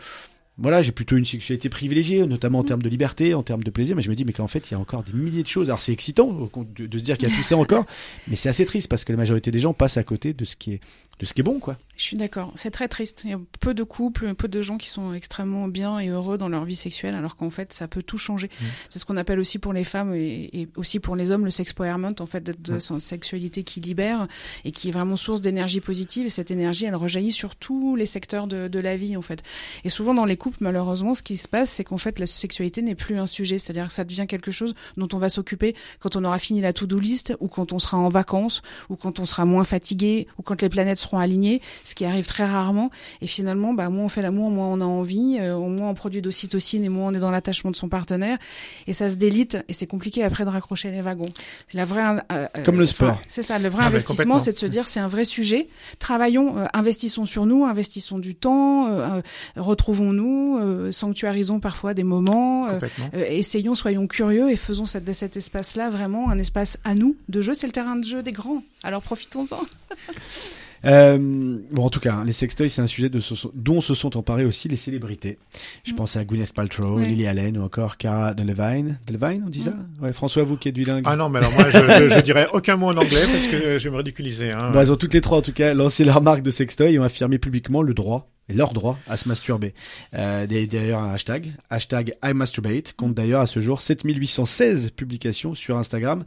[0.58, 3.96] voilà, j'ai plutôt une sexualité privilégiée, notamment en termes de liberté, en termes de plaisir,
[3.96, 5.70] mais je me dis mais qu'en fait il y a encore des milliers de choses.
[5.70, 6.30] Alors c'est excitant
[6.76, 7.86] de, de se dire qu'il y a tout ça encore,
[8.28, 10.54] mais c'est assez triste parce que la majorité des gens passent à côté de ce
[10.56, 10.80] qui est
[11.22, 11.76] de ce qui est bon quoi.
[11.96, 13.22] Je suis d'accord, c'est très triste.
[13.24, 16.36] Il y a peu de couples, peu de gens qui sont extrêmement bien et heureux
[16.36, 18.48] dans leur vie sexuelle, alors qu'en fait, ça peut tout changer.
[18.48, 18.64] Mmh.
[18.88, 21.52] C'est ce qu'on appelle aussi pour les femmes et, et aussi pour les hommes le
[21.52, 24.26] sexpowerment, en fait, d'être de son sexualité qui libère
[24.64, 26.26] et qui est vraiment source d'énergie positive.
[26.26, 29.44] Et cette énergie, elle rejaillit sur tous les secteurs de, de la vie, en fait.
[29.84, 32.82] Et souvent dans les couples, malheureusement, ce qui se passe, c'est qu'en fait, la sexualité
[32.82, 33.58] n'est plus un sujet.
[33.58, 36.72] C'est-à-dire que ça devient quelque chose dont on va s'occuper quand on aura fini la
[36.72, 40.42] to-do list ou quand on sera en vacances ou quand on sera moins fatigué ou
[40.42, 42.90] quand les planètes seront alignées, ce qui arrive très rarement.
[43.20, 46.22] Et finalement, bah, moins on fait l'amour, moins on a envie, euh, moins on produit
[46.22, 48.38] d'ocytocine et moins on est dans l'attachement de son partenaire.
[48.86, 51.32] Et ça se délite et c'est compliqué après de raccrocher les wagons.
[51.74, 53.22] La vraie, euh, euh, Comme le enfin, sport.
[53.26, 55.68] C'est ça, le vrai Ah, investissement, c'est de se dire c'est un vrai sujet.
[55.98, 59.22] Travaillons, euh, investissons sur nous, investissons du temps,
[59.56, 62.68] retrouvons-nous, sanctuarisons parfois des moments.
[63.14, 67.40] essayons, soyons curieux et faisons cette, de cet espace-là vraiment un espace à nous de
[67.40, 67.54] jeu.
[67.54, 68.62] C'est le terrain de jeu des grands.
[68.82, 69.60] Alors profitons-en.
[70.84, 73.94] Euh, bon, en tout cas, hein, les sextoys, c'est un sujet de ce- dont se
[73.94, 75.38] sont emparés aussi les célébrités.
[75.84, 75.96] Je Mm.
[75.96, 77.06] pense à Gwyneth Paltrow, Oui.
[77.06, 78.98] Lily Allen ou encore Cara Delevingne.
[79.06, 79.74] Delevingne, on dit ça?
[80.00, 81.04] Ouais, François, vous qui êtes bilingue.
[81.06, 83.78] Ah non, mais alors moi, je, je, je dirais aucun mot en anglais parce que
[83.78, 84.50] je vais me ridiculiser.
[84.52, 84.70] Hein.
[84.72, 86.98] Bon, elles ont toutes les trois, en tout cas, lancé leur marque de sextoy et
[86.98, 89.74] ont affirmé publiquement le droit leur droit à se masturber.
[90.14, 96.24] Euh, d'ailleurs un hashtag, hashtag IMasturbate, compte d'ailleurs à ce jour 7816 publications sur Instagram.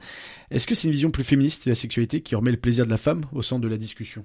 [0.51, 2.91] Est-ce que c'est une vision plus féministe de la sexualité qui remet le plaisir de
[2.91, 4.23] la femme au centre de la discussion?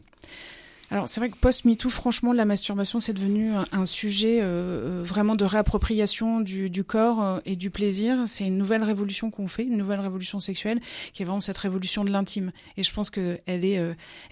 [0.92, 5.36] Alors c'est vrai que post-MeToo, franchement, la masturbation, c'est devenu un, sujet euh, euh, vraiment
[5.36, 8.24] de réappropriation du, corps euh, et du plaisir.
[8.26, 10.80] C'est une nouvelle révolution qu'on fait, une nouvelle révolution sexuelle,
[11.12, 12.50] qui est vraiment cette révolution de l'intime.
[12.76, 13.80] Et je pense qu'elle est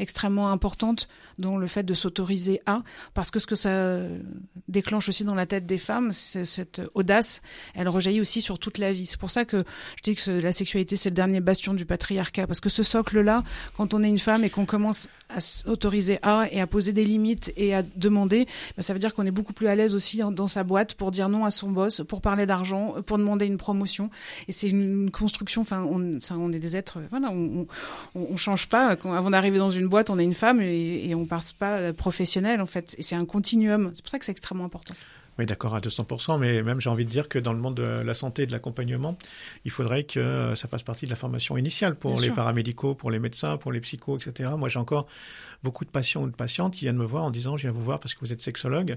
[0.01, 2.83] extrêmement importante dans le fait de s'autoriser à,
[3.15, 4.01] parce que ce que ça
[4.67, 7.41] déclenche aussi dans la tête des femmes, cette audace,
[7.75, 9.07] elle rejaillit aussi sur toute la vie.
[9.07, 9.59] C'est pour ça que
[9.97, 13.45] je dis que la sexualité, c'est le dernier bastion du patriarcat, parce que ce socle-là,
[13.77, 17.05] quand on est une femme et qu'on commence à s'autoriser à et à poser des
[17.05, 18.47] limites et à demander,
[18.77, 20.95] ben, ça veut dire qu'on est beaucoup plus à l'aise aussi en- dans sa boîte
[20.95, 24.11] pour dire non à son boss, pour parler d'argent, pour demander une promotion.
[24.49, 25.63] Et c'est une construction.
[25.63, 26.99] Enfin, on, ça, on est des êtres.
[27.11, 27.67] Voilà, on,
[28.15, 28.97] on, on change pas.
[28.97, 31.79] Quand, avant d'arriver dans une boîte, on est une femme et, et on passe pas
[31.79, 32.95] euh, professionnel en fait.
[32.99, 33.91] Et c'est un continuum.
[33.95, 34.95] C'est pour ça que c'est extrêmement important.
[35.39, 37.83] Oui, d'accord, à 200%, mais même j'ai envie de dire que dans le monde de
[37.85, 39.17] la santé et de l'accompagnement,
[39.65, 42.35] il faudrait que euh, ça fasse partie de la formation initiale pour Bien les sûr.
[42.35, 44.51] paramédicaux, pour les médecins, pour les psychos, etc.
[44.59, 45.07] Moi, j'ai encore
[45.65, 47.83] beaucoup de patients ou de patientes qui viennent me voir en disant je viens vous
[47.83, 48.95] voir parce que vous êtes sexologue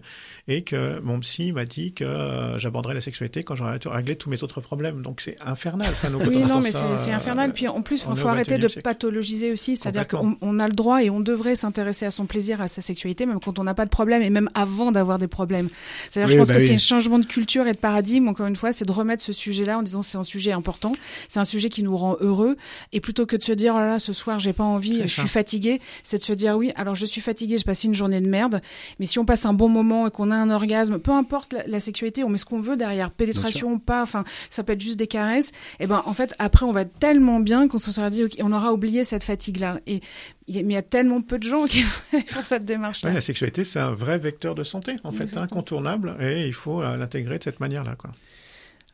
[0.48, 4.30] et que mon psy m'a dit que euh, j'aborderai la sexualité quand j'aurai réglé tous
[4.30, 5.02] mes autres problèmes.
[5.02, 5.88] Donc c'est infernal.
[5.90, 7.54] Enfin, Oui, on non, mais c'est euh, infernal.
[7.54, 8.84] Puis en plus, on il faut au arrêter 21e de siècle.
[8.84, 9.76] pathologiser aussi.
[9.78, 12.82] C'est-à-dire qu'on on a le droit et on devrait s'intéresser à son plaisir, à sa
[12.82, 15.70] sexualité, même quand on n'a pas de problème et même avant d'avoir des problèmes.
[16.12, 16.68] C'est-à-dire je Oui, pense bah que oui.
[16.68, 18.28] c'est un changement de culture et de paradigme.
[18.28, 20.94] Encore une fois, c'est de remettre ce sujet-là en disant c'est un sujet important,
[21.28, 22.56] c'est un sujet qui nous rend heureux.
[22.94, 25.08] Et plutôt que de se dire oh là là, ce soir j'ai pas envie, je
[25.08, 25.22] ça.
[25.22, 28.22] suis fatigué, c'est de se dire oui, alors je suis fatigué, j'ai passé une journée
[28.22, 28.62] de merde.
[29.00, 31.68] Mais si on passe un bon moment et qu'on a un orgasme, peu importe la,
[31.68, 35.00] la sexualité, on met ce qu'on veut derrière, pénétration, pas, enfin ça peut être juste
[35.00, 35.52] des caresses.
[35.80, 38.74] Et ben en fait après on va tellement bien qu'on se sera dit on aura
[38.74, 39.80] oublié cette fatigue-là.
[39.88, 40.02] Et
[40.48, 43.10] mais il y a tellement peu de gens qui font cette démarche-là.
[43.10, 45.44] Ouais, la sexualité, c'est un vrai vecteur de santé, en fait, Exactement.
[45.46, 48.12] incontournable, et il faut euh, l'intégrer de cette manière-là, quoi.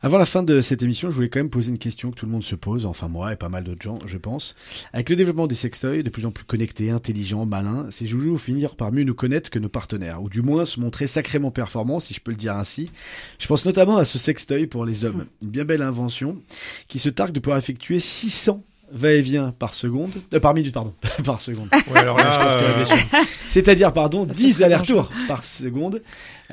[0.01, 2.27] Avant la fin de cette émission, je voulais quand même poser une question que tout
[2.27, 4.53] le monde se pose, enfin moi et pas mal d'autres gens, je pense.
[4.93, 8.37] Avec le développement des sextoys, de plus en plus connectés, intelligents, malins, ces joujoux vont
[8.37, 11.99] finir par mieux nous connaître que nos partenaires, ou du moins se montrer sacrément performants,
[11.99, 12.91] si je peux le dire ainsi.
[13.39, 16.37] Je pense notamment à ce sextoy pour les hommes, une bien belle invention,
[16.87, 20.93] qui se targue de pouvoir effectuer 600 va-et-vient par seconde, euh, par minute, pardon,
[21.25, 21.69] par seconde.
[21.91, 23.23] Ouais, alors là, Je pense que euh.
[23.47, 26.01] C'est-à-dire, pardon, Ça 10 serait allers-retours par seconde.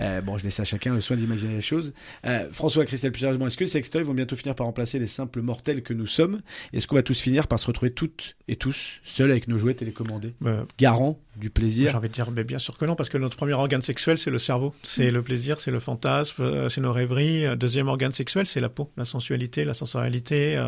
[0.00, 1.92] Euh, bon, je laisse à chacun le soin d'imaginer les choses.
[2.26, 5.06] Euh, François, Christelle, plus sérieusement, est-ce que les sextoys vont bientôt finir par remplacer les
[5.06, 6.40] simples mortels que nous sommes?
[6.72, 9.74] Est-ce qu'on va tous finir par se retrouver toutes et tous seuls avec nos jouets
[9.74, 10.34] télécommandés?
[10.44, 13.18] Euh, Garant du J'ai plaisir envie de dire, mais bien sûr que non, parce que
[13.18, 14.74] notre premier organe sexuel, c'est le cerveau.
[14.82, 17.46] C'est le plaisir, c'est le fantasme, euh, c'est nos rêveries.
[17.46, 20.62] Euh, Deuxième organe sexuel, c'est la peau, la sensualité, la sensorialité.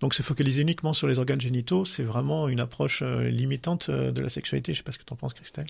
[0.00, 4.28] Donc se focaliser uniquement sur les organes génitaux, c'est vraiment une approche limitante de la
[4.28, 4.72] sexualité.
[4.72, 5.66] Je sais pas ce que tu en penses, Christelle.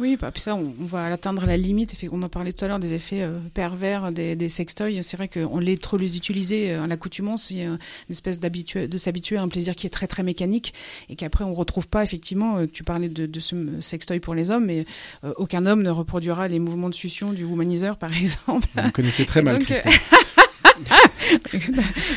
[0.00, 1.94] Oui, bah, puis ça, on, on va atteindre la limite.
[2.10, 5.02] On en parlait tout à l'heure des effets euh, pervers des, des sextoys.
[5.02, 7.78] C'est vrai qu'on les trop les utiliser euh, à l'accoutumance, il y a une
[8.10, 10.74] espèce d'habitué, de s'habituer à un plaisir qui est très très mécanique
[11.08, 12.58] et qu'après on retrouve pas effectivement.
[12.58, 14.84] euh, tu parlais de, de ce sextoy pour les hommes, mais
[15.22, 18.66] euh, aucun homme ne reproduira les mouvements de succion du womanizer, par exemple.
[18.74, 19.92] Vous me connaissez très mal, Donc, Christelle.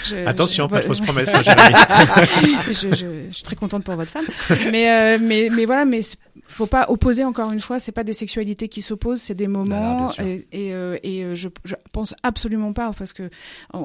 [0.03, 2.57] Je- Attention, je- pas de fausses promesses, Jérémy.
[2.67, 4.25] je, je- je suis très contente pour votre femme.
[4.71, 6.17] Mais, euh, mais, mais voilà, mais c'est-
[6.47, 7.79] faut pas opposer encore une fois.
[7.79, 10.07] C'est pas des sexualités qui s'opposent, c'est des moments.
[10.19, 13.29] et et, euh, et, euh, je, je pense absolument pas parce que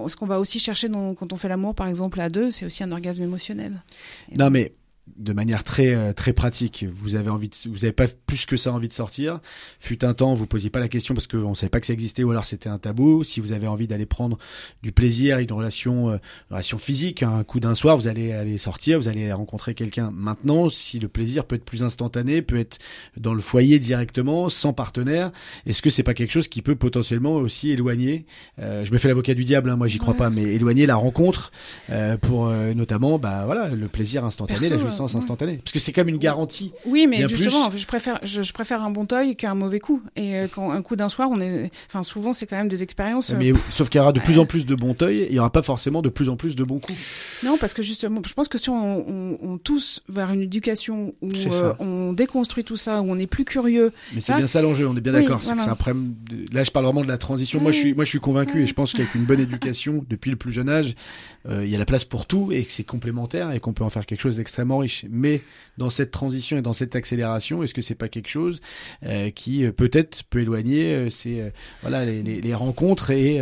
[0.08, 2.64] ce qu'on va aussi chercher dans, quand on fait l'amour, par exemple à deux, c'est
[2.64, 3.82] aussi un orgasme émotionnel.
[4.30, 4.72] Et Non, mais
[5.16, 8.56] de manière très euh, très pratique, vous avez envie, de, vous avez pas plus que
[8.56, 9.40] ça envie de sortir.
[9.80, 12.22] Fut un temps, vous posiez pas la question parce qu'on savait pas que ça existait
[12.22, 13.24] ou alors c'était un tabou.
[13.24, 14.38] Si vous avez envie d'aller prendre
[14.82, 18.58] du plaisir, une relation, euh, une relation physique, un coup d'un soir, vous allez aller
[18.58, 20.10] sortir, vous allez rencontrer quelqu'un.
[20.12, 22.78] Maintenant, si le plaisir peut être plus instantané, peut être
[23.16, 25.32] dans le foyer directement, sans partenaire,
[25.66, 28.24] est-ce que c'est pas quelque chose qui peut potentiellement aussi éloigner
[28.60, 30.18] euh, Je me fais l'avocat du diable, hein, moi j'y crois Ouais.
[30.18, 31.52] pas, mais éloigner la rencontre
[31.90, 35.18] euh, pour euh, notamment, bah voilà, le plaisir instantané, Perso, la jouissance ouais.
[35.18, 35.56] instantanée.
[35.58, 36.72] Parce que c'est comme une garantie.
[36.86, 40.02] Oui, mais Bien justement, je préfère, je, je préfère un bon toy qu'un mauvais coup.
[40.16, 42.82] Et euh, quand un coup d'un soir, on est, enfin, souvent, c'est quand même des
[42.82, 43.30] expériences.
[43.30, 45.38] euh, Mais sauf qu'il y aura de plus en plus de bons toys, il y
[45.38, 46.98] aura pas forcément de plus en plus de bons coups.
[47.44, 51.14] Non, parce que justement, je pense que si on, on, on tousse vers une éducation
[51.22, 54.62] où euh, on déconstruit tout ça, où on est plus curieux, Mais c'est bien ça
[54.62, 55.40] l'enjeu, on est bien Oui, d'accord.
[55.40, 55.64] c'est que voilà.
[55.64, 56.14] c'est un problème.
[56.30, 57.60] de- Là, je parle vraiment de la transition.
[57.60, 60.30] Moi, je suis, moi, je suis convaincu et je pense qu'avec une bonne éducation depuis
[60.30, 60.94] le plus jeune âge,
[61.48, 63.90] il y a la place pour tout et que c'est complémentaire et qu'on peut en
[63.90, 65.04] faire quelque chose d'extrêmement riche.
[65.10, 65.42] Mais
[65.78, 68.60] dans cette transition et dans cette accélération, est-ce que c'est pas quelque chose
[69.04, 73.40] euh, qui euh, peut-être peut éloigner euh, ces euh, voilà les, les, les rencontres et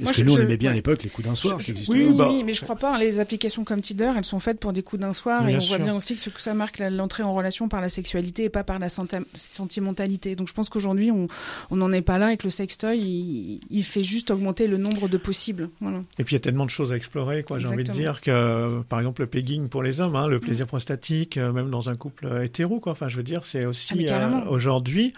[0.00, 1.60] euh, est-ce Moi, que je- nous on aimait bien à l'époque les coups d'un soir
[1.60, 2.94] Je- je- oui, bah, mais je crois pas.
[2.94, 5.60] hein, Les applications comme Tinder, elles sont faites pour des coups d'un soir, et on
[5.60, 5.76] sûr.
[5.76, 8.48] voit bien aussi que, ce que ça marque l'entrée en relation par la sexualité et
[8.48, 10.36] pas par la sentimentalité.
[10.36, 11.26] Donc je pense qu'aujourd'hui, on
[11.70, 14.76] on n'en est pas là et que le sextoy, il, il fait juste augmenter le
[14.76, 15.68] nombre de possibles.
[15.80, 16.00] Voilà.
[16.18, 17.58] Et puis il y a tellement de choses à explorer, quoi.
[17.58, 20.66] J'ai envie de dire que, par exemple, le pegging pour les hommes, hein, le plaisir
[20.66, 22.92] prostatique, euh, même dans un couple euh, hétéro, quoi.
[22.92, 24.42] Enfin, je veux dire, c'est Ah, aussi carrément.
[24.46, 25.12] euh, aujourd'hui,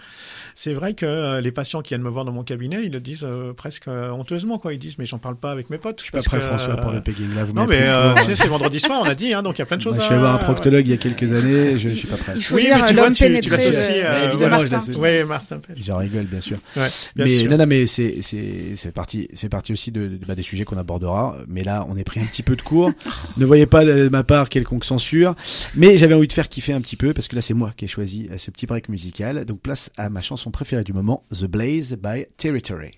[0.55, 2.99] c'est vrai que euh, les patients qui viennent me voir dans mon cabinet, ils le
[2.99, 4.73] disent euh, presque euh, honteusement, quoi.
[4.75, 5.99] Ils disent, mais j'en parle pas avec mes potes.
[5.99, 7.33] Je suis pas prêt François pour le pegging.
[7.35, 9.61] Là, vous Non, mais euh, c'est vendredi soir, on a dit, hein, donc il y
[9.61, 11.31] a plein de choses Moi, je suis allé voir un proctologue il y a quelques
[11.31, 12.33] années, je suis pas prêt.
[12.35, 13.71] Il faut Oui, lire mais tu vois, tu, tu l'associes.
[13.71, 14.65] de- euh, évidemment, voilà.
[14.65, 14.97] je l'associe.
[14.97, 15.59] Oui, Martin.
[15.77, 16.57] J'en rigole, bien sûr.
[16.75, 17.49] Ouais, bien mais sûr.
[17.51, 20.65] non, non, mais c'est c'est c'est parti, c'est parti aussi de, de- bah, des sujets
[20.65, 21.37] qu'on abordera.
[21.47, 22.91] Mais là, on est pris un petit peu de cours.
[23.37, 25.35] ne voyez pas de ma part quelconque censure.
[25.75, 27.85] Mais j'avais envie de faire kiffer un petit peu parce que là, c'est moi qui
[27.85, 29.45] ai choisi euh, ce petit break musical.
[29.45, 32.91] Donc place à ma chanson préférée du moment, The Blaze by Territory.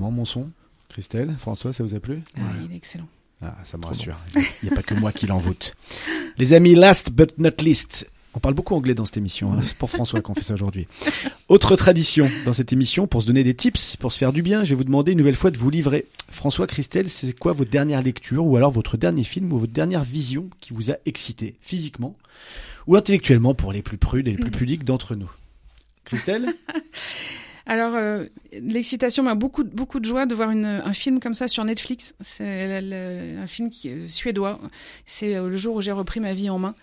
[0.00, 0.48] Comment mon son
[0.88, 3.06] Christelle François, ça vous a plu Ah, il est excellent.
[3.42, 4.16] Ah, ça me rassure.
[4.34, 5.74] Il n'y a pas que moi qui l'envoûte.
[6.38, 8.10] Les amis, last but not least.
[8.32, 9.52] On parle beaucoup anglais dans cette émission.
[9.52, 9.60] hein.
[9.62, 10.86] C'est pour François qu'on fait ça aujourd'hui.
[11.48, 14.64] Autre tradition dans cette émission, pour se donner des tips, pour se faire du bien,
[14.64, 16.06] je vais vous demander une nouvelle fois de vous livrer.
[16.30, 20.02] François, Christelle, c'est quoi votre dernière lecture ou alors votre dernier film ou votre dernière
[20.04, 22.16] vision qui vous a excité physiquement
[22.86, 25.30] ou intellectuellement pour les plus prudes et les plus pudiques d'entre nous?
[26.04, 26.54] Christelle?
[27.66, 31.48] Alors, euh, l'excitation m'a beaucoup, beaucoup de joie de voir une, un film comme ça
[31.48, 32.14] sur Netflix.
[32.20, 34.60] C'est un film qui est suédois.
[35.06, 36.74] C'est euh, le jour où j'ai repris ma vie en main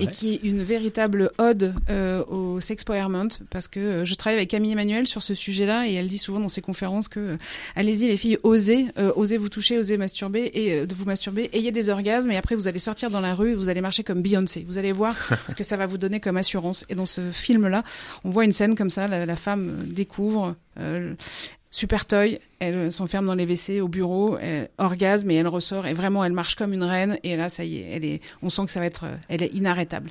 [0.00, 4.50] et qui est une véritable ode euh, au sexpowerment parce que euh, je travaille avec
[4.50, 7.36] Camille Emmanuel sur ce sujet-là et elle dit souvent dans ses conférences que euh,
[7.76, 11.72] allez-y les filles, osez, euh, osez vous toucher, osez masturber et de vous masturber, ayez
[11.72, 14.64] des orgasmes et après vous allez sortir dans la rue vous allez marcher comme Beyoncé.
[14.66, 15.16] Vous allez voir
[15.48, 16.84] ce que ça va vous donner comme assurance.
[16.88, 17.82] Et dans ce film-là,
[18.24, 19.84] on voit une scène comme ça, la, la femme euh,
[20.24, 21.14] découvre euh,
[21.70, 25.92] super toy, elle s'enferme dans les WC au bureau, elle orgasme et elle ressort et
[25.92, 28.64] vraiment elle marche comme une reine et là ça y est, elle est, on sent
[28.66, 30.10] que ça va être, euh, elle est inarrêtable.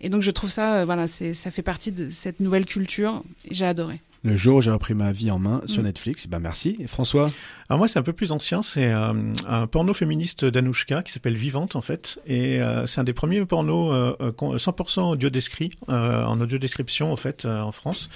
[0.00, 3.22] Et donc je trouve ça, euh, voilà, c'est, ça fait partie de cette nouvelle culture.
[3.50, 4.00] J'ai adoré.
[4.22, 5.86] Le jour où j'ai repris ma vie en main sur Mm.
[5.86, 6.76] Netflix, ben merci.
[6.80, 7.30] Et François?
[7.74, 8.62] Alors moi, c'est un peu plus ancien.
[8.62, 9.12] C'est euh,
[9.48, 13.44] un porno féministe d'Anouchka qui s'appelle Vivante en fait, et euh, c'est un des premiers
[13.44, 18.08] pornos euh, euh, con- 100% audio descrit en audio description en fait en France,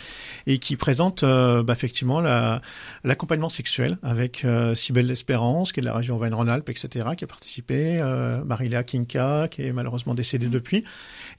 [0.46, 2.62] et qui présente bah, effectivement la-
[3.02, 8.00] l'accompagnement sexuel avec Cybèle L'Espérance, qui est de la région Auvergne-Rhône-Alpes, etc., qui a participé,
[8.46, 10.84] Marilia Kinka, qui est malheureusement décédée depuis.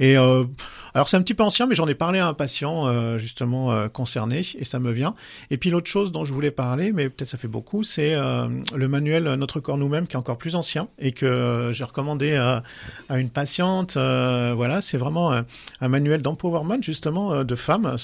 [0.02, 3.88] Et alors c'est un petit peu ancien, mais j'en ai parlé à un patient justement
[3.88, 5.16] concerné, et ça me vient.
[5.52, 8.48] Et puis l'autre chose dont je voulais parler, mais peut-être ça fait beaucoup, c'est euh,
[8.76, 12.36] le manuel Notre corps nous-mêmes, qui est encore plus ancien et que euh, j'ai recommandé
[12.36, 12.64] à,
[13.10, 13.98] une patiente.
[13.98, 17.98] euh, voilà, c'est vraiment un, manuel d'empowerment justement euh, de femmes.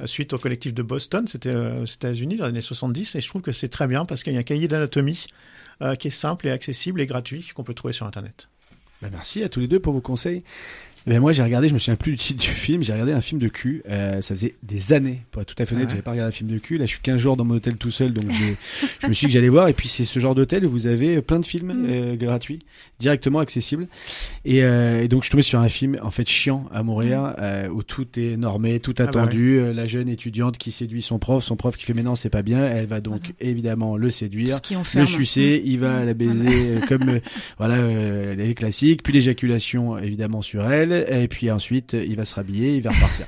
[0.00, 3.20] Euh, suite au collectif de Boston, c'était euh, aux États-Unis dans les années 70, et
[3.20, 5.26] je trouve que c'est très bien parce qu'il y a un cahier d'anatomie
[5.82, 8.48] euh, qui est simple et accessible et gratuit qu'on peut trouver sur Internet.
[9.02, 10.44] Ben, merci à tous les deux pour vos conseils.
[11.08, 13.20] Ben moi j'ai regardé, je me souviens plus du titre du film, j'ai regardé un
[13.20, 15.88] film de cul, euh, ça faisait des années, pour être tout à fait honnête, Ah
[15.88, 15.92] ouais.
[15.92, 17.76] j'avais pas regardé un film de cul, là je suis 15 jours dans mon hôtel
[17.76, 18.24] tout seul, donc
[19.02, 20.86] je me suis dit que j'allais voir, et puis c'est ce genre d'hôtel où vous
[20.86, 21.86] avez plein de films Mm.
[21.88, 22.58] euh, gratuits,
[22.98, 23.88] directement accessibles,
[24.44, 27.34] et, euh, et donc je suis tombé sur un film en fait chiant à mourir,
[27.38, 28.94] euh, où tout est normé, tout Mm.
[28.98, 31.94] Ah bah attendu, euh, la jeune étudiante qui séduit son prof, son prof qui fait
[31.94, 34.58] mais non c'est pas bien, elle va donc évidemment le séduire,
[34.94, 37.20] le sucer, il va la baiser euh, comme
[37.58, 42.34] voilà euh, les classiques, puis l'éjaculation évidemment sur elle, et puis ensuite il va se
[42.34, 43.26] rhabiller, il va repartir.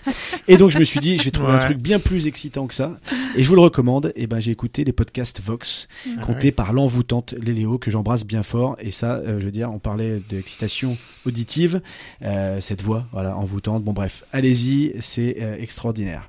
[0.48, 2.74] et donc je me suis dit, je vais trouver un truc bien plus excitant que
[2.74, 2.98] ça,
[3.36, 4.12] et je vous le recommande.
[4.16, 6.52] Et ben j'ai écouté les podcasts Vox, Ah comptés ouais.
[6.52, 8.76] par l'envoûtante Léléo que j'embrasse bien fort.
[8.80, 10.96] Et ça, euh, je veux dire, on parlait d'excitation
[11.26, 11.80] auditive,
[12.22, 13.84] euh, cette voix, voilà, envoûtante.
[13.84, 16.28] Bon bref, allez-y, c'est euh, extraordinaire.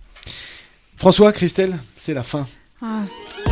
[0.95, 2.47] François, Christelle, c'est la fin.
[2.81, 3.03] Ah,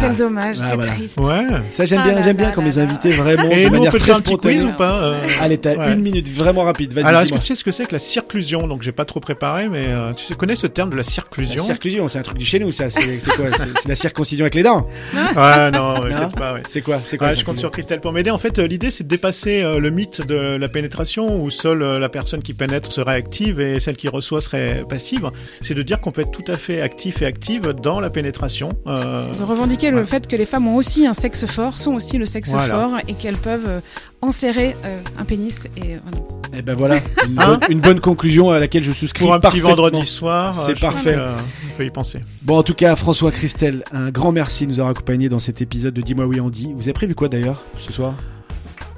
[0.02, 0.92] quel dommage, Ah, c'est voilà.
[0.92, 1.20] triste.
[1.20, 1.46] Ouais.
[1.70, 3.92] Ça j'aime Ah bien, j'aime bien quand mes invités vraiment Et de nous, on manière
[3.92, 4.56] peut très faire un petit spontanée.
[4.56, 5.94] quiz ou pas euh Allez, t'as Ouais.
[5.94, 6.94] une minute vraiment rapide.
[6.94, 8.68] Vas-y, Alors, est-ce que tu sais ce que c'est que la circlusion?
[8.68, 11.04] Donc, j'ai pas trop préparé, mais euh, tu sais, connais ce terme de la La
[11.04, 12.90] circlusion circlusion, c'est un truc du chez nous, ça.
[12.90, 13.02] C'est
[13.36, 13.46] quoi?
[13.58, 16.18] C'est la circoncision avec les dents Ouais, non, ouais, Non?
[16.18, 16.54] peut-être pas.
[16.54, 16.62] Ouais.
[16.68, 17.00] C'est quoi?
[17.04, 17.60] C'est quoi Ouais, la je compte circlusion?
[17.60, 18.32] sur Christelle pour m'aider.
[18.32, 21.82] En fait, euh, l'idée, c'est de dépasser euh, le mythe de la pénétration où seule
[21.84, 25.30] euh, la personne qui pénètre serait active et celle qui reçoit serait passive.
[25.62, 28.70] C'est de dire qu'on peut être tout à fait actif et active dans la pénétration.
[28.86, 32.26] De revendiquer le fait que les femmes ont aussi un sexe fort, sont aussi le
[32.26, 32.74] sexe Voilà.
[32.74, 33.80] fort et qu'elles peuvent euh,
[34.22, 36.18] enserrer euh, un pénis et voilà.
[36.58, 36.96] Eh ben voilà,
[37.28, 40.54] une, Hein bonne, une bonne conclusion à laquelle je souscris pour un petit vendredi soir,
[40.54, 41.14] C'est euh, parfait.
[41.14, 41.38] que, euh,
[41.74, 42.20] on peut y penser.
[42.42, 45.62] Bon, en tout cas, François Christelle, un grand merci de nous avoir accompagnés dans cet
[45.62, 46.72] épisode de Dis-moi oui, Andy.
[46.76, 48.14] Vous avez prévu quoi d'ailleurs ce soir?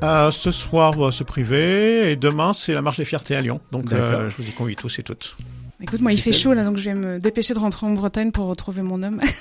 [0.04, 3.42] Euh, ce soir, on va se priver et demain, c'est la marche des fiertés à
[3.42, 3.60] Lyon.
[3.72, 5.36] Donc, euh, je vous y convie tous et toutes.
[5.84, 8.32] Écoute, moi, il fait chaud là, donc je vais me dépêcher de rentrer en Bretagne
[8.32, 9.20] pour retrouver mon homme.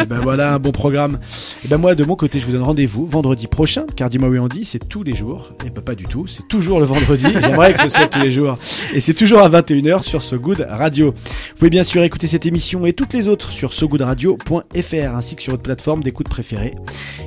[0.00, 1.20] Eh ben voilà, un bon programme.
[1.64, 4.38] Eh ben moi, de mon côté, je vous donne rendez-vous vendredi prochain, car Dis-moi oui,
[4.38, 5.52] Andy, c'est tous les jours.
[5.64, 7.26] Et ben pas du tout, c'est toujours le vendredi.
[7.40, 8.58] J'aimerais que ce soit tous les jours.
[8.92, 11.12] Et c'est toujours à 21h sur So Good Radio.
[11.12, 15.42] Vous pouvez bien sûr écouter cette émission et toutes les autres sur sogoodradio.fr ainsi que
[15.42, 16.74] sur votre plateforme d'écoute préférée.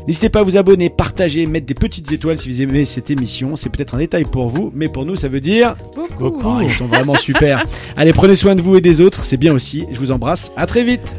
[0.08, 3.56] N'hésitez pas à vous abonner, partager, mettre des petites étoiles si vous aimez cette émission.
[3.56, 5.76] C'est peut-être un détail pour vous, mais pour nous, ça veut dire
[6.18, 6.42] Beaucoup.
[6.46, 7.64] Oh, ils sont vraiment super.
[7.96, 9.86] Allez, prenez soin de vous et des autres, c'est bien aussi.
[9.90, 10.52] Je vous embrasse.
[10.58, 11.16] À très vite.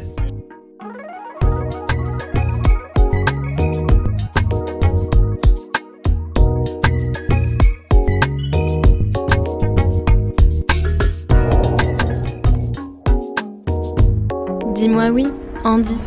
[14.75, 15.25] Dis-moi oui,
[15.63, 15.97] Andy.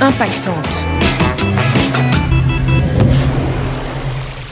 [0.00, 1.09] Impactante.